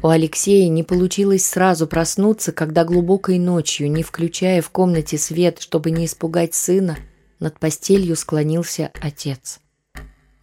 У 0.04 0.10
Алексея 0.10 0.68
не 0.68 0.84
получилось 0.84 1.46
сразу 1.46 1.88
проснуться, 1.88 2.52
когда 2.52 2.84
глубокой 2.84 3.40
ночью, 3.40 3.90
не 3.90 4.04
включая 4.04 4.62
в 4.62 4.70
комнате 4.70 5.18
свет, 5.18 5.62
чтобы 5.62 5.92
не 5.92 6.08
испугать 6.08 6.54
сына, 6.54 6.98
над 7.40 7.58
постелью 7.58 8.18
склонился 8.18 8.92
отец. 9.02 9.62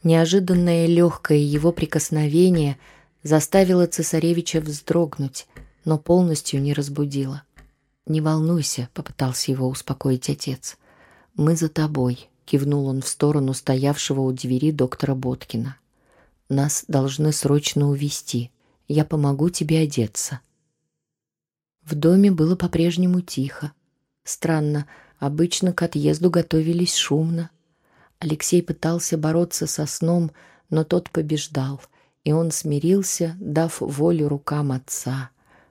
Неожиданное 0.03 0.87
легкое 0.87 1.37
его 1.37 1.73
прикосновение 1.73 2.79
заставило 3.23 3.87
цесаревича 3.87 4.63
вздрогнуть, 4.63 5.47
но 5.85 5.99
полностью 5.99 6.63
не 6.63 6.73
разбудило. 6.73 7.43
«Не 8.07 8.23
волнуйся»,— 8.23 8.89
попытался 8.95 9.53
его 9.53 9.69
успокоить 9.69 10.31
отец. 10.31 10.79
«Мы 11.35 11.55
за 11.55 11.69
тобой»,— 11.69 12.31
кивнул 12.47 12.87
он 12.87 13.03
в 13.03 13.09
сторону 13.09 13.53
стоявшего 13.53 14.23
у 14.23 14.33
двери 14.33 14.71
доктора 14.71 15.15
Боткина. 15.15 15.77
«Нас 16.49 16.87
должны 16.89 17.31
срочно 17.31 17.91
увезти. 17.91 18.51
Я 18.93 19.05
помогу 19.05 19.51
тебе 19.51 19.83
одеться». 19.83 20.41
В 21.83 21.95
доме 21.95 22.33
было 22.33 22.57
по-прежнему 22.57 23.21
тихо. 23.21 23.73
Странно, 24.25 24.87
обычно 25.21 25.73
к 25.73 25.83
отъезду 25.83 26.29
готовились 26.29 26.97
шумно. 26.97 27.51
Алексей 28.19 28.65
пытался 28.65 29.17
бороться 29.17 29.69
со 29.69 29.87
сном, 29.87 30.33
но 30.71 30.83
тот 30.83 31.09
побеждал, 31.11 31.81
и 32.25 32.33
он 32.33 32.51
смирился, 32.51 33.37
дав 33.39 33.81
волю 33.81 34.29
рукам 34.29 34.73
отца. 34.73 35.31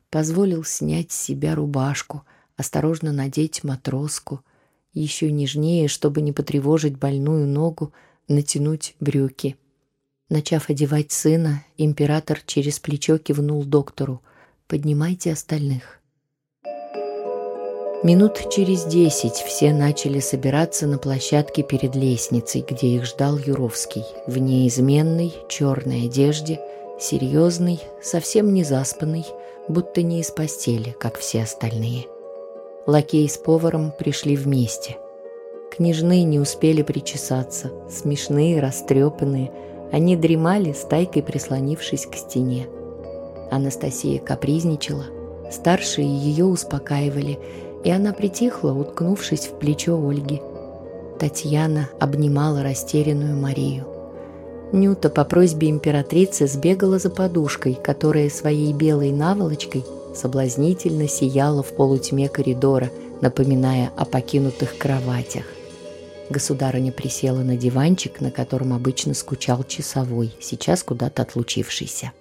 Позволил 0.09 0.63
снять 0.63 1.11
с 1.11 1.21
себя 1.21 1.55
рубашку, 1.55 2.23
осторожно 2.55 3.11
надеть 3.11 3.65
матроску, 3.65 4.45
еще 4.93 5.29
нежнее, 5.29 5.89
чтобы 5.89 6.21
не 6.21 6.31
потревожить 6.31 6.97
больную 6.97 7.47
ногу, 7.47 7.91
натянуть 8.29 8.95
брюки— 9.01 9.57
Начав 10.29 10.69
одевать 10.69 11.11
сына, 11.11 11.63
император 11.77 12.39
через 12.45 12.77
плечо 12.77 13.17
кивнул 13.17 13.63
доктору. 13.63 14.21
«Поднимайте 14.67 15.31
остальных». 15.31 15.99
Минут 18.03 18.39
через 18.51 18.85
десять 18.85 19.33
все 19.33 19.73
начали 19.73 20.19
собираться 20.19 20.85
на 20.85 20.99
площадке 20.99 21.63
перед 21.63 21.95
лестницей, 21.95 22.63
где 22.69 22.89
их 22.89 23.05
ждал 23.05 23.39
Юровский, 23.39 24.05
в 24.27 24.37
неизменной 24.37 25.33
черной 25.49 26.05
одежде, 26.05 26.61
серьезный, 26.99 27.79
совсем 28.03 28.53
не 28.53 28.63
заспанный, 28.63 29.25
будто 29.67 30.03
не 30.03 30.21
из 30.21 30.29
постели, 30.29 30.95
как 30.99 31.17
все 31.17 31.41
остальные. 31.41 32.05
Лакей 32.85 33.27
с 33.27 33.37
поваром 33.37 33.91
пришли 33.97 34.35
вместе. 34.35 34.97
Княжны 35.75 36.21
не 36.21 36.39
успели 36.39 36.83
причесаться, 36.83 37.71
смешные, 37.89 38.59
растрепанные– 38.59 39.51
они 39.91 40.15
дремали, 40.15 40.73
стайкой 40.73 41.23
прислонившись 41.23 42.05
к 42.05 42.15
стене. 42.15 42.67
Анастасия 43.51 44.19
капризничала. 44.19 45.05
Старшие 45.51 46.07
ее 46.07 46.45
успокаивали, 46.45 47.39
и 47.83 47.89
она 47.89 48.13
притихла, 48.13 48.71
уткнувшись 48.71 49.47
в 49.47 49.53
плечо 49.53 49.95
Ольги. 49.95 50.41
Татьяна 51.17 51.89
обнимала 51.99 52.61
растерянную 52.61 53.35
Марию. 53.35 53.85
Нюта 54.71 55.09
по 55.09 55.25
просьбе 55.25 55.69
императрицы 55.69 56.45
сбегала 56.45 56.99
за 56.99 57.09
подушкой, 57.09 57.73
которая 57.73 58.29
своей 58.29 58.71
белой 58.73 59.11
наволочкой 59.11 59.83
соблазнительно 60.13 61.07
сияла 61.07 61.63
в 61.63 61.73
полутьме 61.73 62.29
коридора, 62.29 62.91
напоминая 63.21 63.91
о 63.97 64.05
покинутых 64.05 64.77
кроватях. 64.77 65.45
Государыня 66.29 66.91
присела 66.91 67.41
на 67.41 67.57
диванчик, 67.57 68.21
на 68.21 68.29
котором 68.29 68.73
обычно 68.73 69.15
скучал 69.15 69.63
часовой, 69.63 70.31
сейчас 70.39 70.83
куда-то 70.83 71.23
отлучившийся. 71.23 72.11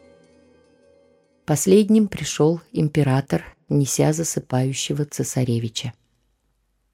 Последним 1.44 2.08
пришел 2.08 2.60
император, 2.72 3.44
неся 3.68 4.12
засыпающего 4.12 5.04
цесаревича. 5.04 5.92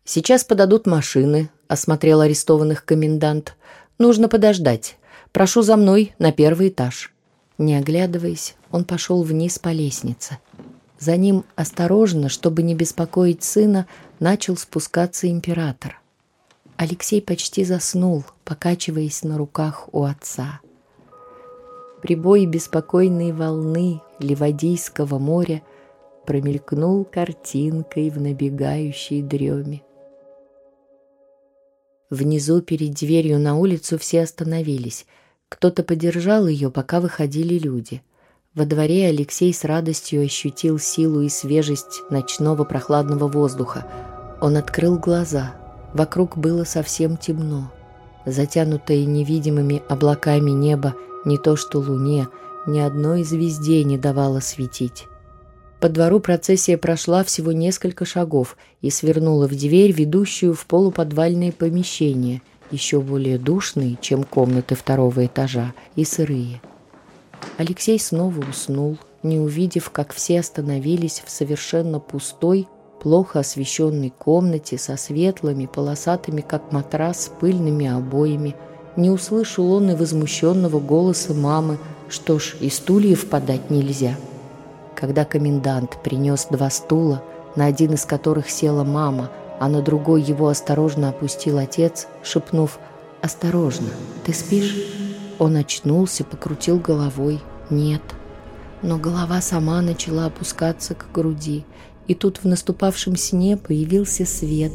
«Сейчас 0.05 0.45
подадут 0.45 0.87
машины»,— 0.87 1.51
осмотрел 1.69 2.21
арестованных 2.21 2.85
комендант. 2.85 3.57
«Нужно 3.99 4.29
подождать. 4.29 4.97
Прошу 5.33 5.63
за 5.63 5.77
мной 5.77 6.15
на 6.19 6.33
первый 6.33 6.69
этаж». 6.69 7.13
Не 7.59 7.77
оглядываясь, 7.77 8.57
он 8.73 8.85
пошел 8.85 9.23
вниз 9.23 9.61
по 9.61 9.69
лестнице. 9.69 10.39
За 10.99 11.17
ним 11.17 11.45
осторожно, 11.55 12.29
чтобы 12.29 12.63
не 12.63 12.75
беспокоить 12.75 13.45
сына, 13.45 13.87
начал 14.19 14.57
спускаться 14.57 15.29
император. 15.29 16.01
Алексей 16.77 17.23
почти 17.23 17.65
заснул, 17.65 18.25
покачиваясь 18.45 19.23
на 19.23 19.39
руках 19.39 19.89
у 19.93 20.03
отца. 20.05 20.61
Прибой 22.03 22.47
беспокойной 22.47 23.33
волны 23.33 24.03
Ливадийского 24.19 25.19
моря 25.19 25.63
промелькнул 26.27 27.05
картинкой 27.05 28.11
в 28.11 28.21
набегающей 28.21 29.23
дреме. 29.23 29.83
Внизу 32.11 32.61
перед 32.61 32.95
дверью 32.95 33.39
на 33.39 33.57
улицу 33.57 33.97
все 33.99 34.23
остановились. 34.23 35.07
Кто-то 35.49 35.83
подержал 35.85 36.47
ее, 36.47 36.71
пока 36.71 37.01
выходили 37.01 37.59
люди. 37.59 38.03
Во 38.55 38.67
дворе 38.67 39.07
Алексей 39.07 39.53
с 39.55 39.65
радостью 39.65 40.25
ощутил 40.25 40.79
силу 40.79 41.23
и 41.23 41.29
свежесть 41.29 42.03
ночного 42.11 42.65
прохладного 42.65 43.29
воздуха. 43.29 43.87
Он 44.41 44.57
открыл 44.57 44.99
глаза— 44.99 45.55
Вокруг 45.95 46.37
было 46.37 46.65
совсем 46.65 47.17
темно. 47.17 47.71
Затянутое 48.27 49.05
невидимыми 49.05 49.83
облаками 49.89 50.51
небо 50.51 50.95
не 51.25 51.39
то 51.39 51.57
что 51.57 51.79
луне, 51.79 52.29
ни 52.67 52.81
одной 52.81 53.23
звезде 53.23 53.85
не 53.85 53.97
давало 53.97 54.41
светить. 54.41 55.07
По 55.81 55.89
двору 55.89 56.19
процессия 56.19 56.77
прошла 56.79 57.23
всего 57.25 57.53
несколько 57.53 58.05
шагов 58.05 58.57
и 58.81 58.91
свернула 58.91 59.47
в 59.47 59.55
дверь, 59.55 59.93
ведущую 59.93 60.55
в 60.55 60.67
полуподвальные 60.67 61.53
помещения, 61.53 62.43
еще 62.71 63.01
более 63.01 63.39
душные, 63.39 63.97
чем 64.01 64.25
комнаты 64.25 64.75
второго 64.75 65.27
этажа, 65.27 65.75
и 65.95 66.05
сырые. 66.05 66.61
Алексей 67.59 68.01
снова 68.01 68.41
уснул, 68.49 68.99
не 69.23 69.39
увидев, 69.39 69.91
как 69.91 70.13
все 70.13 70.41
остановились 70.41 71.23
в 71.25 71.31
совершенно 71.31 72.01
пустой, 72.01 72.67
плохо 73.05 73.41
освещенной 73.41 74.09
комнате 74.09 74.79
со 74.79 74.97
светлыми, 74.97 75.67
полосатыми, 75.67 76.41
как 76.41 76.73
матрас, 76.73 77.31
пыльными 77.39 77.87
обоями, 77.87 78.57
не 78.97 79.11
услышал 79.11 79.71
он 79.73 79.91
и 79.91 79.95
возмущенного 79.95 80.81
голоса 80.81 81.35
мамы, 81.35 81.77
что 82.09 82.39
ж, 82.39 82.57
и 82.61 82.71
стульев 82.71 83.29
подать 83.29 83.69
нельзя. 83.69 84.17
Когда 84.95 85.27
комендант 85.27 86.03
принес 86.03 86.47
два 86.51 86.71
стула, 86.71 87.23
на 87.57 87.67
один 87.67 87.93
из 87.93 88.07
которых 88.07 88.49
села 88.49 88.85
мама, 88.85 89.31
а 89.61 89.69
на 89.69 89.83
другой 89.83 90.23
его 90.23 90.49
осторожно 90.49 91.11
опустил 91.11 91.59
отец, 91.59 92.09
шепнув 92.23 92.79
«Осторожно, 93.21 93.89
ты 94.25 94.33
спишь?» 94.33 94.75
Он 95.39 95.57
очнулся, 95.57 96.25
покрутил 96.25 96.79
головой 96.79 97.43
«Нет». 97.69 98.03
Но 98.81 98.97
голова 98.97 99.43
сама 99.43 99.83
начала 99.83 100.27
опускаться 100.27 100.95
к 100.95 101.13
груди, 101.13 101.65
и 102.09 102.15
тут 102.15 102.39
в 102.39 102.47
наступавшем 102.47 103.17
сне 103.17 103.57
появился 103.57 104.27
свет, 104.27 104.73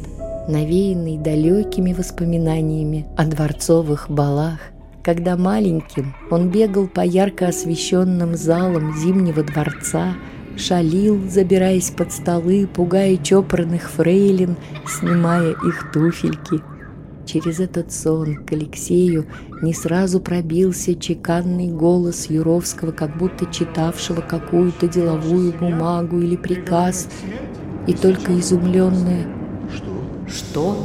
навеянный 0.48 1.18
далекими 1.18 1.92
воспоминаниями 1.92 3.06
о 3.16 3.24
дворцовых 3.26 4.10
балах, 4.10 4.58
когда 5.02 5.36
маленьким 5.36 6.14
он 6.30 6.50
бегал 6.50 6.86
по 6.86 7.00
ярко 7.00 7.48
освещенным 7.48 8.34
залам 8.34 8.96
Зимнего 8.98 9.42
дворца, 9.42 10.14
шалил, 10.56 11.28
забираясь 11.28 11.90
под 11.90 12.12
столы, 12.12 12.66
пугая 12.66 13.16
чопорных 13.16 13.90
фрейлин, 13.90 14.56
снимая 14.86 15.50
их 15.52 15.90
туфельки. 15.92 16.60
Через 17.30 17.60
этот 17.60 17.92
сон 17.92 18.44
к 18.44 18.52
Алексею 18.52 19.26
не 19.62 19.72
сразу 19.72 20.18
пробился 20.18 20.96
чеканный 20.96 21.68
голос 21.68 22.28
Юровского, 22.28 22.90
как 22.90 23.16
будто 23.16 23.46
читавшего 23.46 24.20
какую-то 24.20 24.88
деловую 24.88 25.52
бумагу 25.52 26.20
или 26.20 26.34
приказ, 26.34 27.08
и 27.86 27.94
только 27.94 28.36
изумленное 28.38 29.28
«Что?» 30.28 30.76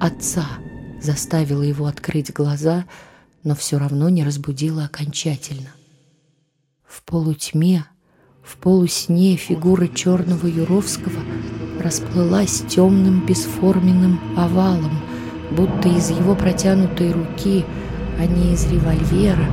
отца 0.00 0.46
заставило 1.02 1.62
его 1.62 1.84
открыть 1.84 2.32
глаза, 2.32 2.86
но 3.44 3.54
все 3.54 3.78
равно 3.78 4.08
не 4.08 4.24
разбудило 4.24 4.84
окончательно. 4.84 5.70
В 6.86 7.02
полутьме, 7.02 7.84
в 8.42 8.56
полусне 8.56 9.36
фигура 9.36 9.86
черного 9.88 10.46
Юровского 10.46 11.20
расплылась 11.78 12.62
темным 12.68 13.26
бесформенным 13.26 14.18
овалом, 14.36 15.11
будто 15.56 15.88
из 15.88 16.10
его 16.10 16.34
протянутой 16.34 17.12
руки, 17.12 17.64
а 18.18 18.26
не 18.26 18.54
из 18.54 18.66
револьвера, 18.70 19.46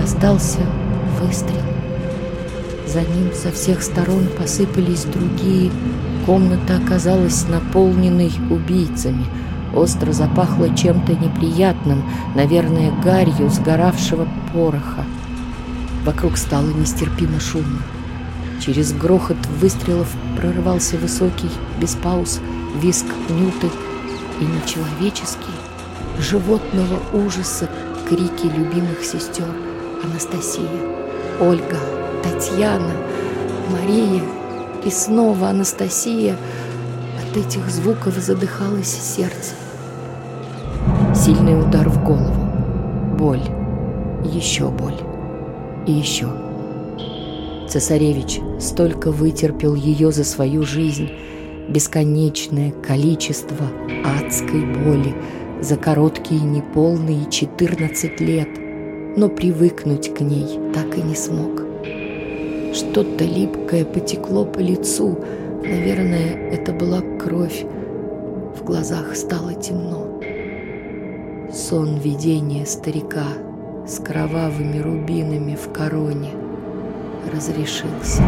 раздался 0.00 0.60
выстрел. 1.20 1.62
За 2.86 3.00
ним 3.00 3.32
со 3.34 3.50
всех 3.50 3.82
сторон 3.82 4.26
посыпались 4.38 5.04
другие. 5.04 5.70
Комната 6.26 6.76
оказалась 6.76 7.46
наполненной 7.48 8.30
убийцами. 8.50 9.24
Остро 9.74 10.12
запахло 10.12 10.74
чем-то 10.74 11.14
неприятным, 11.14 12.04
наверное, 12.36 12.92
гарью 13.02 13.50
сгоравшего 13.50 14.28
пороха. 14.52 15.04
Вокруг 16.04 16.36
стало 16.36 16.68
нестерпимо 16.68 17.40
шумно. 17.40 17.80
Через 18.64 18.92
грохот 18.92 19.38
выстрелов 19.60 20.08
прорывался 20.36 20.96
высокий, 20.96 21.50
без 21.80 21.96
пауз, 21.96 22.40
виск 22.80 23.06
Нюты 23.28 23.68
и 24.40 24.44
нечеловеческие, 24.44 25.56
животного 26.18 26.98
ужаса 27.12 27.68
крики 28.08 28.46
любимых 28.46 29.04
сестер 29.04 29.46
Анастасия, 30.02 30.68
Ольга, 31.40 31.78
Татьяна, 32.22 32.92
Мария 33.70 34.22
и 34.84 34.90
снова 34.90 35.48
Анастасия. 35.48 36.36
От 37.18 37.36
этих 37.36 37.68
звуков 37.70 38.14
задыхалось 38.14 38.88
сердце. 38.88 39.54
Сильный 41.14 41.58
удар 41.58 41.88
в 41.88 42.04
голову. 42.04 42.44
Боль. 43.16 43.42
Еще 44.24 44.68
боль. 44.68 44.98
И 45.86 45.92
еще. 45.92 46.28
Цесаревич 47.68 48.40
столько 48.60 49.10
вытерпел 49.10 49.74
ее 49.74 50.12
за 50.12 50.24
свою 50.24 50.64
жизнь, 50.64 51.10
бесконечное 51.68 52.70
количество 52.70 53.66
адской 54.04 54.64
боли 54.64 55.14
за 55.60 55.76
короткие 55.76 56.40
неполные 56.40 57.30
14 57.30 58.20
лет, 58.20 58.48
но 59.16 59.28
привыкнуть 59.28 60.14
к 60.14 60.20
ней 60.20 60.58
так 60.72 60.96
и 60.98 61.02
не 61.02 61.14
смог. 61.14 61.62
Что-то 62.74 63.24
липкое 63.24 63.84
потекло 63.84 64.44
по 64.44 64.58
лицу, 64.58 65.18
наверное, 65.62 66.50
это 66.50 66.72
была 66.72 67.00
кровь. 67.18 67.64
В 68.56 68.64
глазах 68.64 69.16
стало 69.16 69.54
темно. 69.54 70.20
Сон 71.52 71.98
видения 71.98 72.66
старика 72.66 73.26
с 73.86 73.98
кровавыми 74.00 74.78
рубинами 74.78 75.56
в 75.56 75.70
короне— 75.72 76.30
разрешился. 77.32 78.22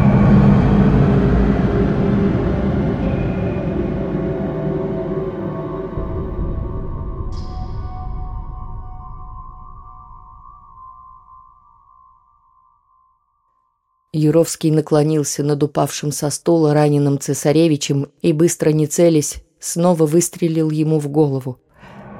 Юровский 14.16 14.70
наклонился 14.70 15.42
над 15.42 15.62
упавшим 15.62 16.12
со 16.12 16.30
стула 16.30 16.74
раненым 16.74 17.18
цесаревичем 17.18 18.08
и, 18.22 18.32
быстро 18.32 18.70
не 18.70 18.86
целясь, 18.86 19.42
снова 19.60 20.06
выстрелил 20.06 20.70
ему 20.70 20.98
в 20.98 21.08
голову. 21.08 21.58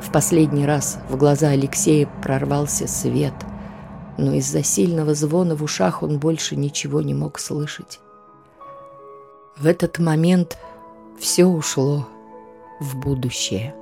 В 0.01 0.13
последний 0.13 0.67
раз 0.67 0.99
в 1.09 1.17
глаза 1.17 1.49
Алексея 1.49 2.09
прорвался 2.23 2.87
свет— 2.87 3.35
но 4.19 4.33
из-за 4.35 4.63
сильного 4.63 5.15
звона 5.15 5.57
в 5.57 5.63
ушах 5.63 6.03
он 6.03 6.19
больше 6.19 6.57
ничего 6.57 7.03
не 7.03 7.15
мог 7.15 7.39
слышать. 7.39 8.01
В 9.57 9.67
этот 9.67 9.99
момент 9.99 10.59
все 11.19 11.47
ушло 11.47 12.07
в 12.81 12.97
будущее. 12.97 13.75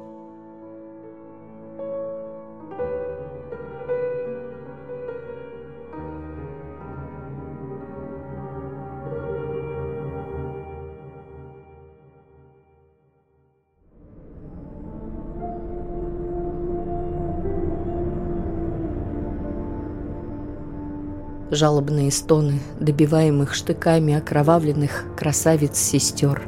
Жалобные 21.55 22.11
стоны 22.11 22.61
добиваемых 22.81 23.55
штыками 23.55 24.15
окровавленных 24.15 25.05
красавиц-сестер. 25.17 26.43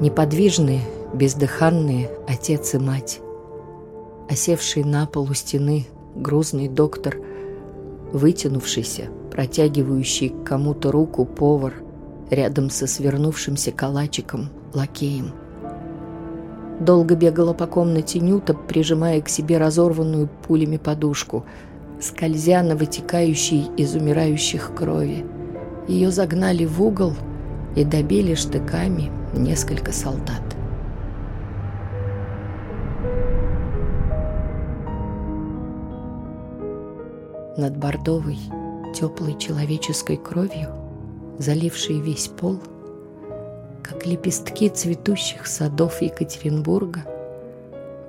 Неподвижные, 0.00 0.80
бездыханные 1.14 2.10
отец 2.26 2.74
и 2.74 2.78
мать. 2.78 3.20
Осевший 4.28 4.84
на 4.84 5.06
полу 5.06 5.34
стены 5.34 5.86
грузный 6.14 6.68
доктор, 6.68 7.18
вытянувшийся, 8.12 9.08
протягивающий 9.30 10.30
к 10.30 10.44
кому-то 10.44 10.90
руку 10.90 11.24
повар, 11.24 11.74
рядом 12.30 12.70
со 12.70 12.86
свернувшимся 12.86 13.72
калачиком 13.72 14.50
лакеем. 14.72 15.32
Долго 16.80 17.14
бегала 17.14 17.52
по 17.52 17.66
комнате 17.66 18.18
Нюта, 18.18 18.54
прижимая 18.54 19.20
к 19.20 19.28
себе 19.28 19.58
разорванную 19.58 20.28
пулями 20.46 20.78
подушку– 20.78 21.44
скользя 22.02 22.62
на 22.62 22.74
вытекающей 22.74 23.70
из 23.76 23.94
умирающих 23.94 24.74
крови. 24.74 25.24
Ее 25.86 26.10
загнали 26.10 26.64
в 26.64 26.82
угол 26.82 27.14
и 27.76 27.84
добили 27.84 28.34
штыками 28.34 29.10
несколько 29.32 29.92
солдат. 29.92 30.42
Над 37.56 37.76
бордовой, 37.76 38.38
теплой 38.94 39.38
человеческой 39.38 40.16
кровью, 40.16 40.70
залившей 41.38 42.00
весь 42.00 42.26
пол, 42.26 42.58
как 43.82 44.06
лепестки 44.06 44.68
цветущих 44.68 45.46
садов 45.46 46.02
Екатеринбурга, 46.02 47.04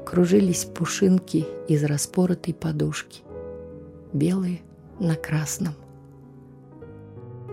кружились 0.06 0.66
пушинки 0.66 1.46
из 1.68 1.84
распоротой 1.84 2.54
подушки– 2.54 3.22
белые 4.14 4.62
на 5.00 5.16
красном. 5.16 5.74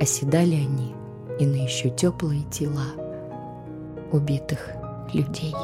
Оседали 0.00 0.54
они 0.54 0.94
и 1.38 1.46
на 1.46 1.64
еще 1.64 1.90
теплые 1.90 2.42
тела 2.50 2.86
убитых 4.12 4.68
людей. 5.12 5.54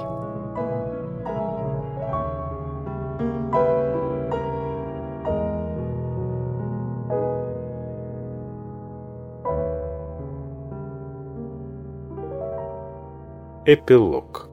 Эпилог 13.69 14.46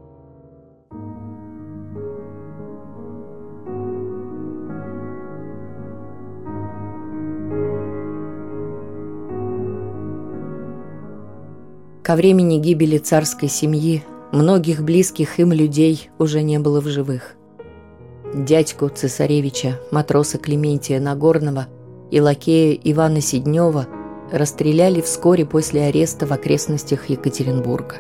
Ко 12.14 12.18
времени 12.18 12.60
гибели 12.60 13.00
царской 13.00 13.50
семьи 13.50 14.04
многих 14.32 14.84
близких 14.84 15.40
им 15.40 15.52
людей 15.52 16.12
уже 16.20 16.44
не 16.44 16.60
было 16.60 16.80
в 16.80 16.86
живых. 16.86 17.36
Дядьку 18.36 18.88
цесаревича, 18.90 19.80
матроса 19.90 20.38
Клементия 20.38 21.00
Нагорного 21.00 21.66
и 22.12 22.22
лакея 22.22 22.78
Ивана 22.84 23.20
Сиднева 23.20 23.88
расстреляли 24.32 25.02
вскоре 25.02 25.44
после 25.44 25.86
ареста 25.86 26.28
в 26.28 26.32
окрестностях 26.32 27.10
Екатеринбурга. 27.10 27.96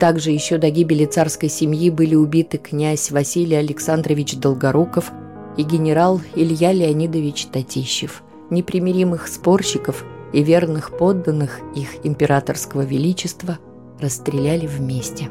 Также 0.00 0.32
еще 0.32 0.58
до 0.58 0.70
гибели 0.70 1.04
царской 1.04 1.48
семьи 1.48 1.88
были 1.88 2.16
убиты 2.16 2.58
князь 2.58 3.12
Василий 3.12 3.54
Александрович 3.54 4.34
Долгоруков 4.38 5.12
и 5.56 5.62
генерал 5.62 6.20
Илья 6.34 6.72
Леонидович 6.72 7.46
Татищев, 7.52 8.24
непримиримых 8.50 9.28
спорщиков 9.28 10.04
и 10.34 10.42
верных 10.42 10.96
подданных 10.98 11.60
их 11.74 12.04
императорского 12.04 12.82
величества 12.82 13.58
расстреляли 14.00 14.66
вместе. 14.66 15.30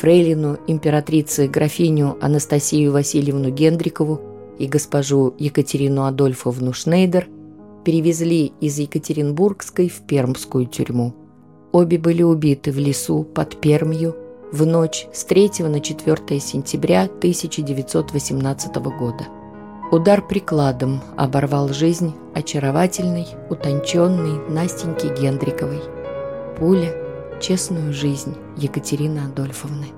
фрейлину 0.00 0.58
императрицы 0.66 1.46
графиню 1.46 2.16
Анастасию 2.20 2.92
Васильевну 2.92 3.50
Гендрикову 3.50 4.20
и 4.58 4.66
госпожу 4.66 5.34
Екатерину 5.38 6.04
Адольфовну 6.04 6.72
Шнейдер 6.72 7.28
перевезли 7.84 8.52
из 8.60 8.78
Екатеринбургской 8.78 9.88
в 9.88 10.00
Пермскую 10.06 10.66
тюрьму. 10.66 11.14
Обе 11.72 11.98
были 11.98 12.22
убиты 12.22 12.72
в 12.72 12.78
лесу 12.78 13.24
под 13.24 13.60
Пермью 13.60 14.16
в 14.52 14.66
ночь 14.66 15.06
с 15.12 15.24
3 15.24 15.50
на 15.60 15.80
4 15.80 16.40
сентября 16.40 17.02
1918 17.04 18.76
года. 18.76 19.39
Удар 19.90 20.22
прикладом 20.22 21.00
оборвал 21.16 21.68
жизнь 21.70 22.14
очаровательной, 22.32 23.26
утонченной 23.48 24.38
Настеньки 24.48 25.06
Гендриковой. 25.20 25.82
Пуля– 26.56 26.94
честную 27.40 27.92
жизнь 27.92 28.36
Екатерины 28.56 29.18
Адольфовны. 29.18 29.88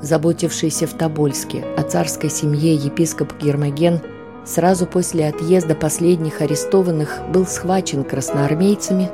Заботившийся 0.00 0.86
в 0.86 0.94
Тобольске 0.94 1.62
о 1.76 1.82
царской 1.82 2.30
семье 2.30 2.74
епископ 2.74 3.34
Гермоген 3.38 4.00
сразу 4.46 4.86
после 4.86 5.28
отъезда 5.28 5.74
последних 5.74 6.40
арестованных 6.40 7.20
был 7.30 7.44
схвачен 7.44 8.02
красноармейцами, 8.02 9.10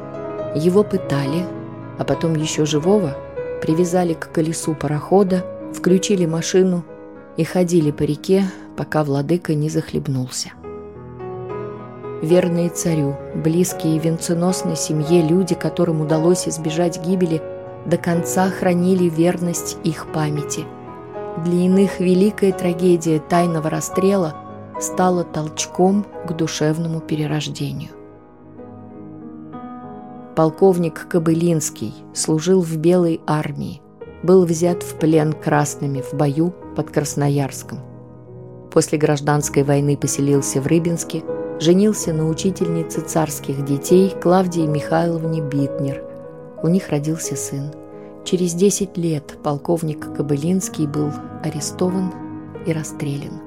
его 0.54 0.84
пытали, 0.84 1.44
а 1.98 2.04
потом 2.04 2.36
еще 2.36 2.66
живого 2.66 3.16
привязали 3.60 4.14
к 4.14 4.30
колесу 4.30 4.74
парохода, 4.74 5.44
включили 5.74 6.24
машину– 6.24 6.84
и 7.37 7.44
ходили 7.44 7.90
по 7.90 8.03
реке, 8.03 8.44
пока 8.77 9.05
владыка 9.05 9.55
не 9.55 9.68
захлебнулся. 9.68 10.53
Верные 12.22 12.70
царю, 12.70 13.16
близкие 13.35 13.99
венценосной 13.99 14.77
семье 14.77 15.22
люди, 15.22 15.55
которым 15.55 16.01
удалось 16.01 16.49
избежать 16.49 17.05
гибели, 17.07 17.42
до 17.85 17.99
конца 17.99 18.49
хранили 18.49 19.09
верность 19.09 19.77
их 19.85 20.07
памяти. 20.12 20.64
Для 21.44 21.66
иных 21.66 22.01
великая 22.01 22.53
трагедия 22.53 23.20
тайного 23.20 23.68
расстрела 23.68 24.35
стала 24.81 25.25
толчком 25.25 26.07
к 26.27 26.33
душевному 26.33 27.01
перерождению. 27.01 27.90
Полковник 30.35 31.07
Кобылинский 31.09 31.94
служил 32.14 32.61
в 32.61 32.77
Белой 32.77 33.20
армии, 33.27 33.81
был 34.22 34.44
взят 34.44 34.83
в 34.83 34.96
плен 34.96 35.33
красными 35.33 36.00
в 36.00 36.14
бою 36.14 36.55
под 36.74 36.90
Красноярском. 36.90 37.81
После 38.70 38.98
гражданской 38.98 39.62
войны 39.62 39.96
поселился 39.96 40.61
в 40.61 40.66
Рыбинске, 40.66 41.22
женился 41.61 42.12
на 42.12 42.29
учительнице 42.29 43.00
царских 43.00 43.64
детей 43.64 44.14
Клавдии 44.22 44.66
Михайловне 44.66 45.40
Битнер. 45.40 46.02
У 46.62 46.68
них 46.68 46.90
родился 46.90 47.37
сын. 47.37 47.72
Через 48.24 48.55
10 48.55 48.96
лет 48.98 49.38
полковник 49.42 50.12
Кобылинский 50.14 50.87
был 50.87 51.11
арестован 51.42 52.12
и 52.66 52.72
расстрелян. 52.72 53.40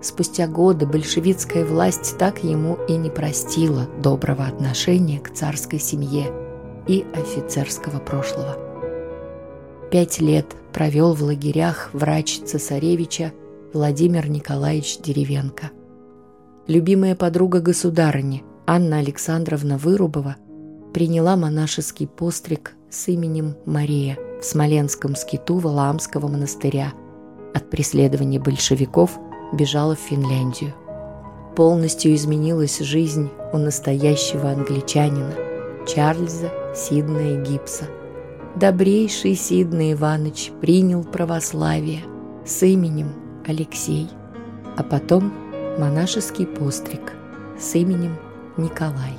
Спустя 0.00 0.48
годы 0.48 0.86
большевистская 0.86 1.64
власть 1.64 2.18
так 2.18 2.42
ему 2.42 2.78
и 2.88 2.96
не 2.96 3.10
простила 3.10 3.86
доброго 4.02 4.46
отношения 4.46 5.20
к 5.20 5.32
царской 5.32 5.78
семье 5.78 6.32
и 6.88 7.06
офицерского 7.14 8.00
прошлого. 8.00 8.71
Пять 9.92 10.22
лет 10.22 10.46
провел 10.72 11.12
в 11.12 11.22
лагерях 11.22 11.90
врач 11.92 12.40
цесаревича 12.46 13.30
Владимир 13.74 14.26
Николаевич 14.26 14.96
Деревенко. 14.96 15.70
Любимая 16.66 17.14
подруга 17.14 17.60
государыни 17.60 18.42
Анна 18.66 19.00
Александровна 19.00 19.76
Вырубова 19.76 20.36
приняла 20.94 21.36
монашеский 21.36 22.06
постриг 22.06 22.72
с 22.88 23.06
именем 23.08 23.54
Мария 23.66 24.16
в 24.40 24.46
Смоленском 24.46 25.14
скиту 25.14 25.58
Валаамского 25.58 26.26
монастыря. 26.26 26.94
От 27.52 27.68
преследования 27.68 28.40
большевиков 28.40 29.18
бежала 29.52 29.94
в 29.94 30.00
Финляндию. 30.00 30.72
Полностью 31.54 32.14
изменилась 32.14 32.78
жизнь 32.78 33.28
у 33.52 33.58
настоящего 33.58 34.52
англичанина 34.52 35.34
Чарльза 35.86 36.50
Сиднея 36.74 37.44
Гибса– 37.44 37.84
добрейший 38.56 39.34
Сидный 39.34 39.92
Иванович 39.92 40.52
принял 40.60 41.04
православие 41.04 42.02
с 42.44 42.62
именем 42.62 43.12
Алексей, 43.46 44.08
а 44.76 44.82
потом 44.82 45.32
монашеский 45.78 46.46
постриг 46.46 47.12
с 47.58 47.74
именем 47.74 48.16
Николай. 48.56 49.16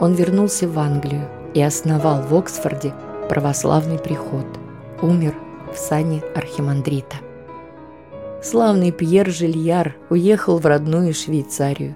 Он 0.00 0.14
вернулся 0.14 0.66
в 0.66 0.78
Англию 0.78 1.28
и 1.54 1.62
основал 1.62 2.22
в 2.22 2.34
Оксфорде 2.34 2.94
православный 3.28 3.98
приход. 3.98 4.46
Умер 5.02 5.34
в 5.72 5.76
сане 5.76 6.22
архимандрита. 6.34 7.16
Славный 8.42 8.90
Пьер 8.90 9.30
Жильяр 9.30 9.96
уехал 10.10 10.58
в 10.58 10.66
родную 10.66 11.14
Швейцарию. 11.14 11.94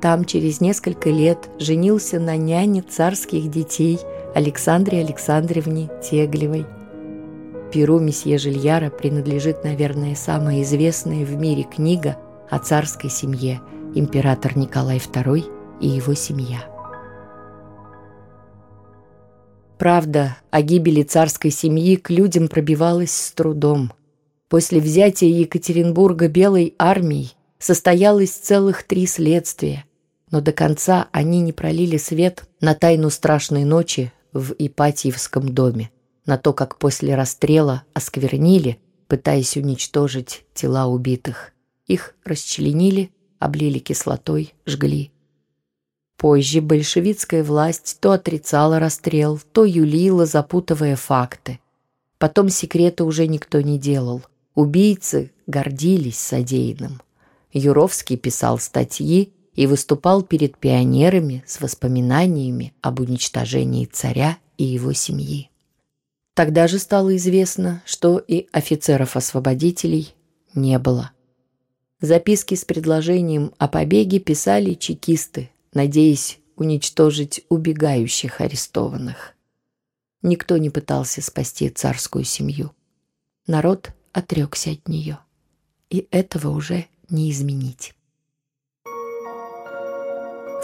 Там 0.00 0.24
через 0.24 0.60
несколько 0.60 1.10
лет 1.10 1.48
женился 1.58 2.20
на 2.20 2.36
няне 2.36 2.82
царских 2.82 3.50
детей– 3.50 3.98
Александре 4.36 5.00
Александровне 5.00 5.88
Теглевой. 6.02 6.66
Перу 7.72 7.98
месье 7.98 8.36
Жильяра 8.36 8.90
принадлежит, 8.90 9.64
наверное, 9.64 10.14
самая 10.14 10.60
известная 10.60 11.24
в 11.24 11.34
мире 11.36 11.62
книга 11.62 12.18
о 12.50 12.58
царской 12.58 13.08
семье 13.08 13.62
«Император 13.94 14.58
Николай 14.58 14.98
II 14.98 15.44
и 15.80 15.88
его 15.88 16.12
семья». 16.12 16.58
Правда 19.78 20.36
о 20.50 20.60
гибели 20.60 21.02
царской 21.02 21.50
семьи 21.50 21.96
к 21.96 22.10
людям 22.10 22.48
пробивалась 22.48 23.12
с 23.12 23.32
трудом. 23.32 23.90
После 24.50 24.80
взятия 24.80 25.30
Екатеринбурга 25.30 26.28
Белой 26.28 26.74
армией 26.78 27.32
состоялось 27.58 28.32
целых 28.32 28.82
три 28.82 29.06
следствия, 29.06 29.85
но 30.30 30.40
до 30.40 30.52
конца 30.52 31.08
они 31.12 31.40
не 31.40 31.52
пролили 31.52 31.96
свет 31.96 32.48
на 32.60 32.74
тайну 32.74 33.10
страшной 33.10 33.64
ночи, 33.64 34.12
в 34.36 34.52
Ипатьевском 34.58 35.48
доме, 35.48 35.90
на 36.26 36.36
то, 36.36 36.52
как 36.52 36.76
после 36.78 37.14
расстрела 37.14 37.84
осквернили, 37.94 38.78
пытаясь 39.08 39.56
уничтожить 39.56 40.44
тела 40.52 40.86
убитых. 40.86 41.52
Их 41.86 42.14
расчленили, 42.24 43.10
облили 43.38 43.78
кислотой, 43.78 44.54
жгли. 44.66 45.10
Позже 46.16 46.60
большевистская 46.60 47.44
власть 47.44 47.98
то 48.00 48.12
отрицала 48.12 48.78
расстрел, 48.78 49.38
то 49.52 49.64
юлила, 49.64 50.26
запутывая 50.26 50.96
факты. 50.96 51.60
Потом 52.18 52.48
секреты 52.48 53.04
уже 53.04 53.26
никто 53.26 53.60
не 53.60 53.78
делал. 53.78 54.22
Убийцы 54.54 55.32
гордились 55.46 56.18
содеянным. 56.18 57.02
Юровский 57.52 58.16
писал 58.16 58.58
статьи, 58.58 59.32
и 59.56 59.66
выступал 59.66 60.22
перед 60.22 60.58
пионерами 60.58 61.42
с 61.46 61.60
воспоминаниями 61.60 62.74
об 62.82 63.00
уничтожении 63.00 63.86
царя 63.86 64.38
и 64.58 64.64
его 64.64 64.92
семьи. 64.92 65.50
Тогда 66.34 66.68
же 66.68 66.78
стало 66.78 67.16
известно, 67.16 67.82
что 67.86 68.18
и 68.18 68.46
офицеров-освободителей 68.52 70.14
не 70.54 70.78
было. 70.78 71.12
Записки 72.02 72.54
с 72.54 72.64
предложением 72.66 73.54
о 73.56 73.68
побеге 73.68 74.20
писали 74.20 74.74
чекисты, 74.74 75.50
надеясь 75.72 76.38
уничтожить 76.56 77.44
убегающих 77.48 78.42
арестованных. 78.42 79.34
Никто 80.20 80.58
не 80.58 80.68
пытался 80.68 81.22
спасти 81.22 81.70
царскую 81.70 82.24
семью. 82.24 82.72
Народ 83.46 83.92
отрекся 84.12 84.72
от 84.72 84.88
нее. 84.88 85.18
И 85.88 86.06
этого 86.10 86.48
уже 86.48 86.86
не 87.08 87.30
изменить. 87.30 87.95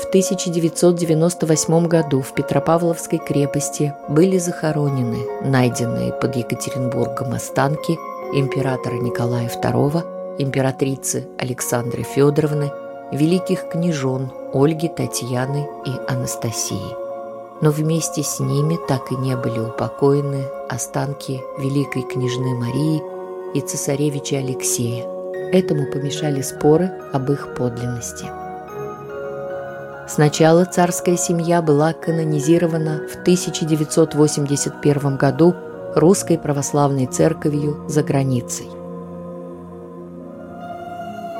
В 0.03 0.07
1998 0.07 1.87
году 1.87 2.23
в 2.23 2.35
Петропавловской 2.35 3.21
крепости 3.21 3.95
были 4.09 4.37
захоронены 4.37 5.19
найденные 5.45 6.13
под 6.13 6.35
Екатеринбургом 6.35 7.33
останки 7.33 7.97
императора 8.35 8.97
Николая 8.97 9.49
II, 9.49 10.37
императрицы 10.39 11.29
Александры 11.39 12.03
Федоровны, 12.03 12.73
великих 13.13 13.69
княжон 13.69 14.33
Ольги, 14.53 14.89
Татьяны 14.89 15.69
и 15.87 15.93
Анастасии. 16.13 16.97
Но 17.63 17.71
вместе 17.71 18.25
с 18.25 18.41
ними 18.41 18.79
так 18.89 19.13
и 19.13 19.15
не 19.15 19.37
были 19.37 19.61
упокоены 19.61 20.45
останки 20.69 21.41
великой 21.59 22.03
княжны 22.03 22.57
Марии 22.57 23.01
и 23.55 23.61
цесаревича 23.61 24.39
Алексея. 24.39 25.07
Этому 25.53 25.91
помешали 25.93 26.43
споры 26.43 26.91
об 27.13 27.31
их 27.31 27.55
подлинности– 27.55 28.27
Сначала 30.09 30.65
царская 30.65 31.17
семья 31.17 31.63
была 31.63 31.93
канонизирована 31.93 33.03
в 33.09 33.17
1981 33.21 35.17
году 35.17 35.55
Русской 35.95 36.39
Православной 36.39 37.07
Церковью 37.07 37.85
за 37.89 38.03
границей. 38.03 38.67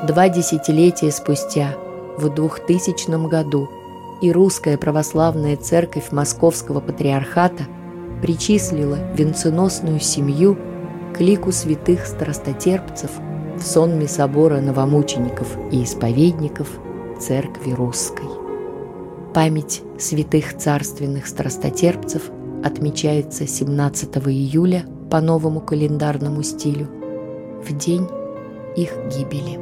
Два 0.07 0.29
десятилетия 0.29 1.11
спустя, 1.11 1.75
в 2.17 2.33
2000 2.33 3.27
году, 3.27 3.69
и 4.21 4.31
Русская 4.31 4.77
Православная 4.77 5.57
Церковь 5.57 6.11
Московского 6.11 6.79
Патриархата 6.79 7.63
причислила 8.21 8.97
венценосную 9.13 9.99
семью 9.99 10.57
к 11.13 11.19
лику 11.19 11.51
святых 11.51 12.05
страстотерпцев 12.05 13.11
в 13.57 13.61
сонме 13.61 14.07
собора 14.07 14.61
новомучеников 14.61 15.57
и 15.71 15.83
исповедников 15.83 16.69
Церкви 17.19 17.71
Русской. 17.71 18.42
Память 19.33 19.81
святых 19.97 20.57
царственных 20.57 21.25
страстотерпцев 21.25 22.29
отмечается 22.63 23.47
17 23.47 24.15
июля 24.27 24.85
по 25.09 25.21
новому 25.21 25.59
календарному 25.59 26.43
стилю, 26.43 26.87
в 27.67 27.75
день 27.75 28.07
их 28.75 28.91
гибели. 29.09 29.59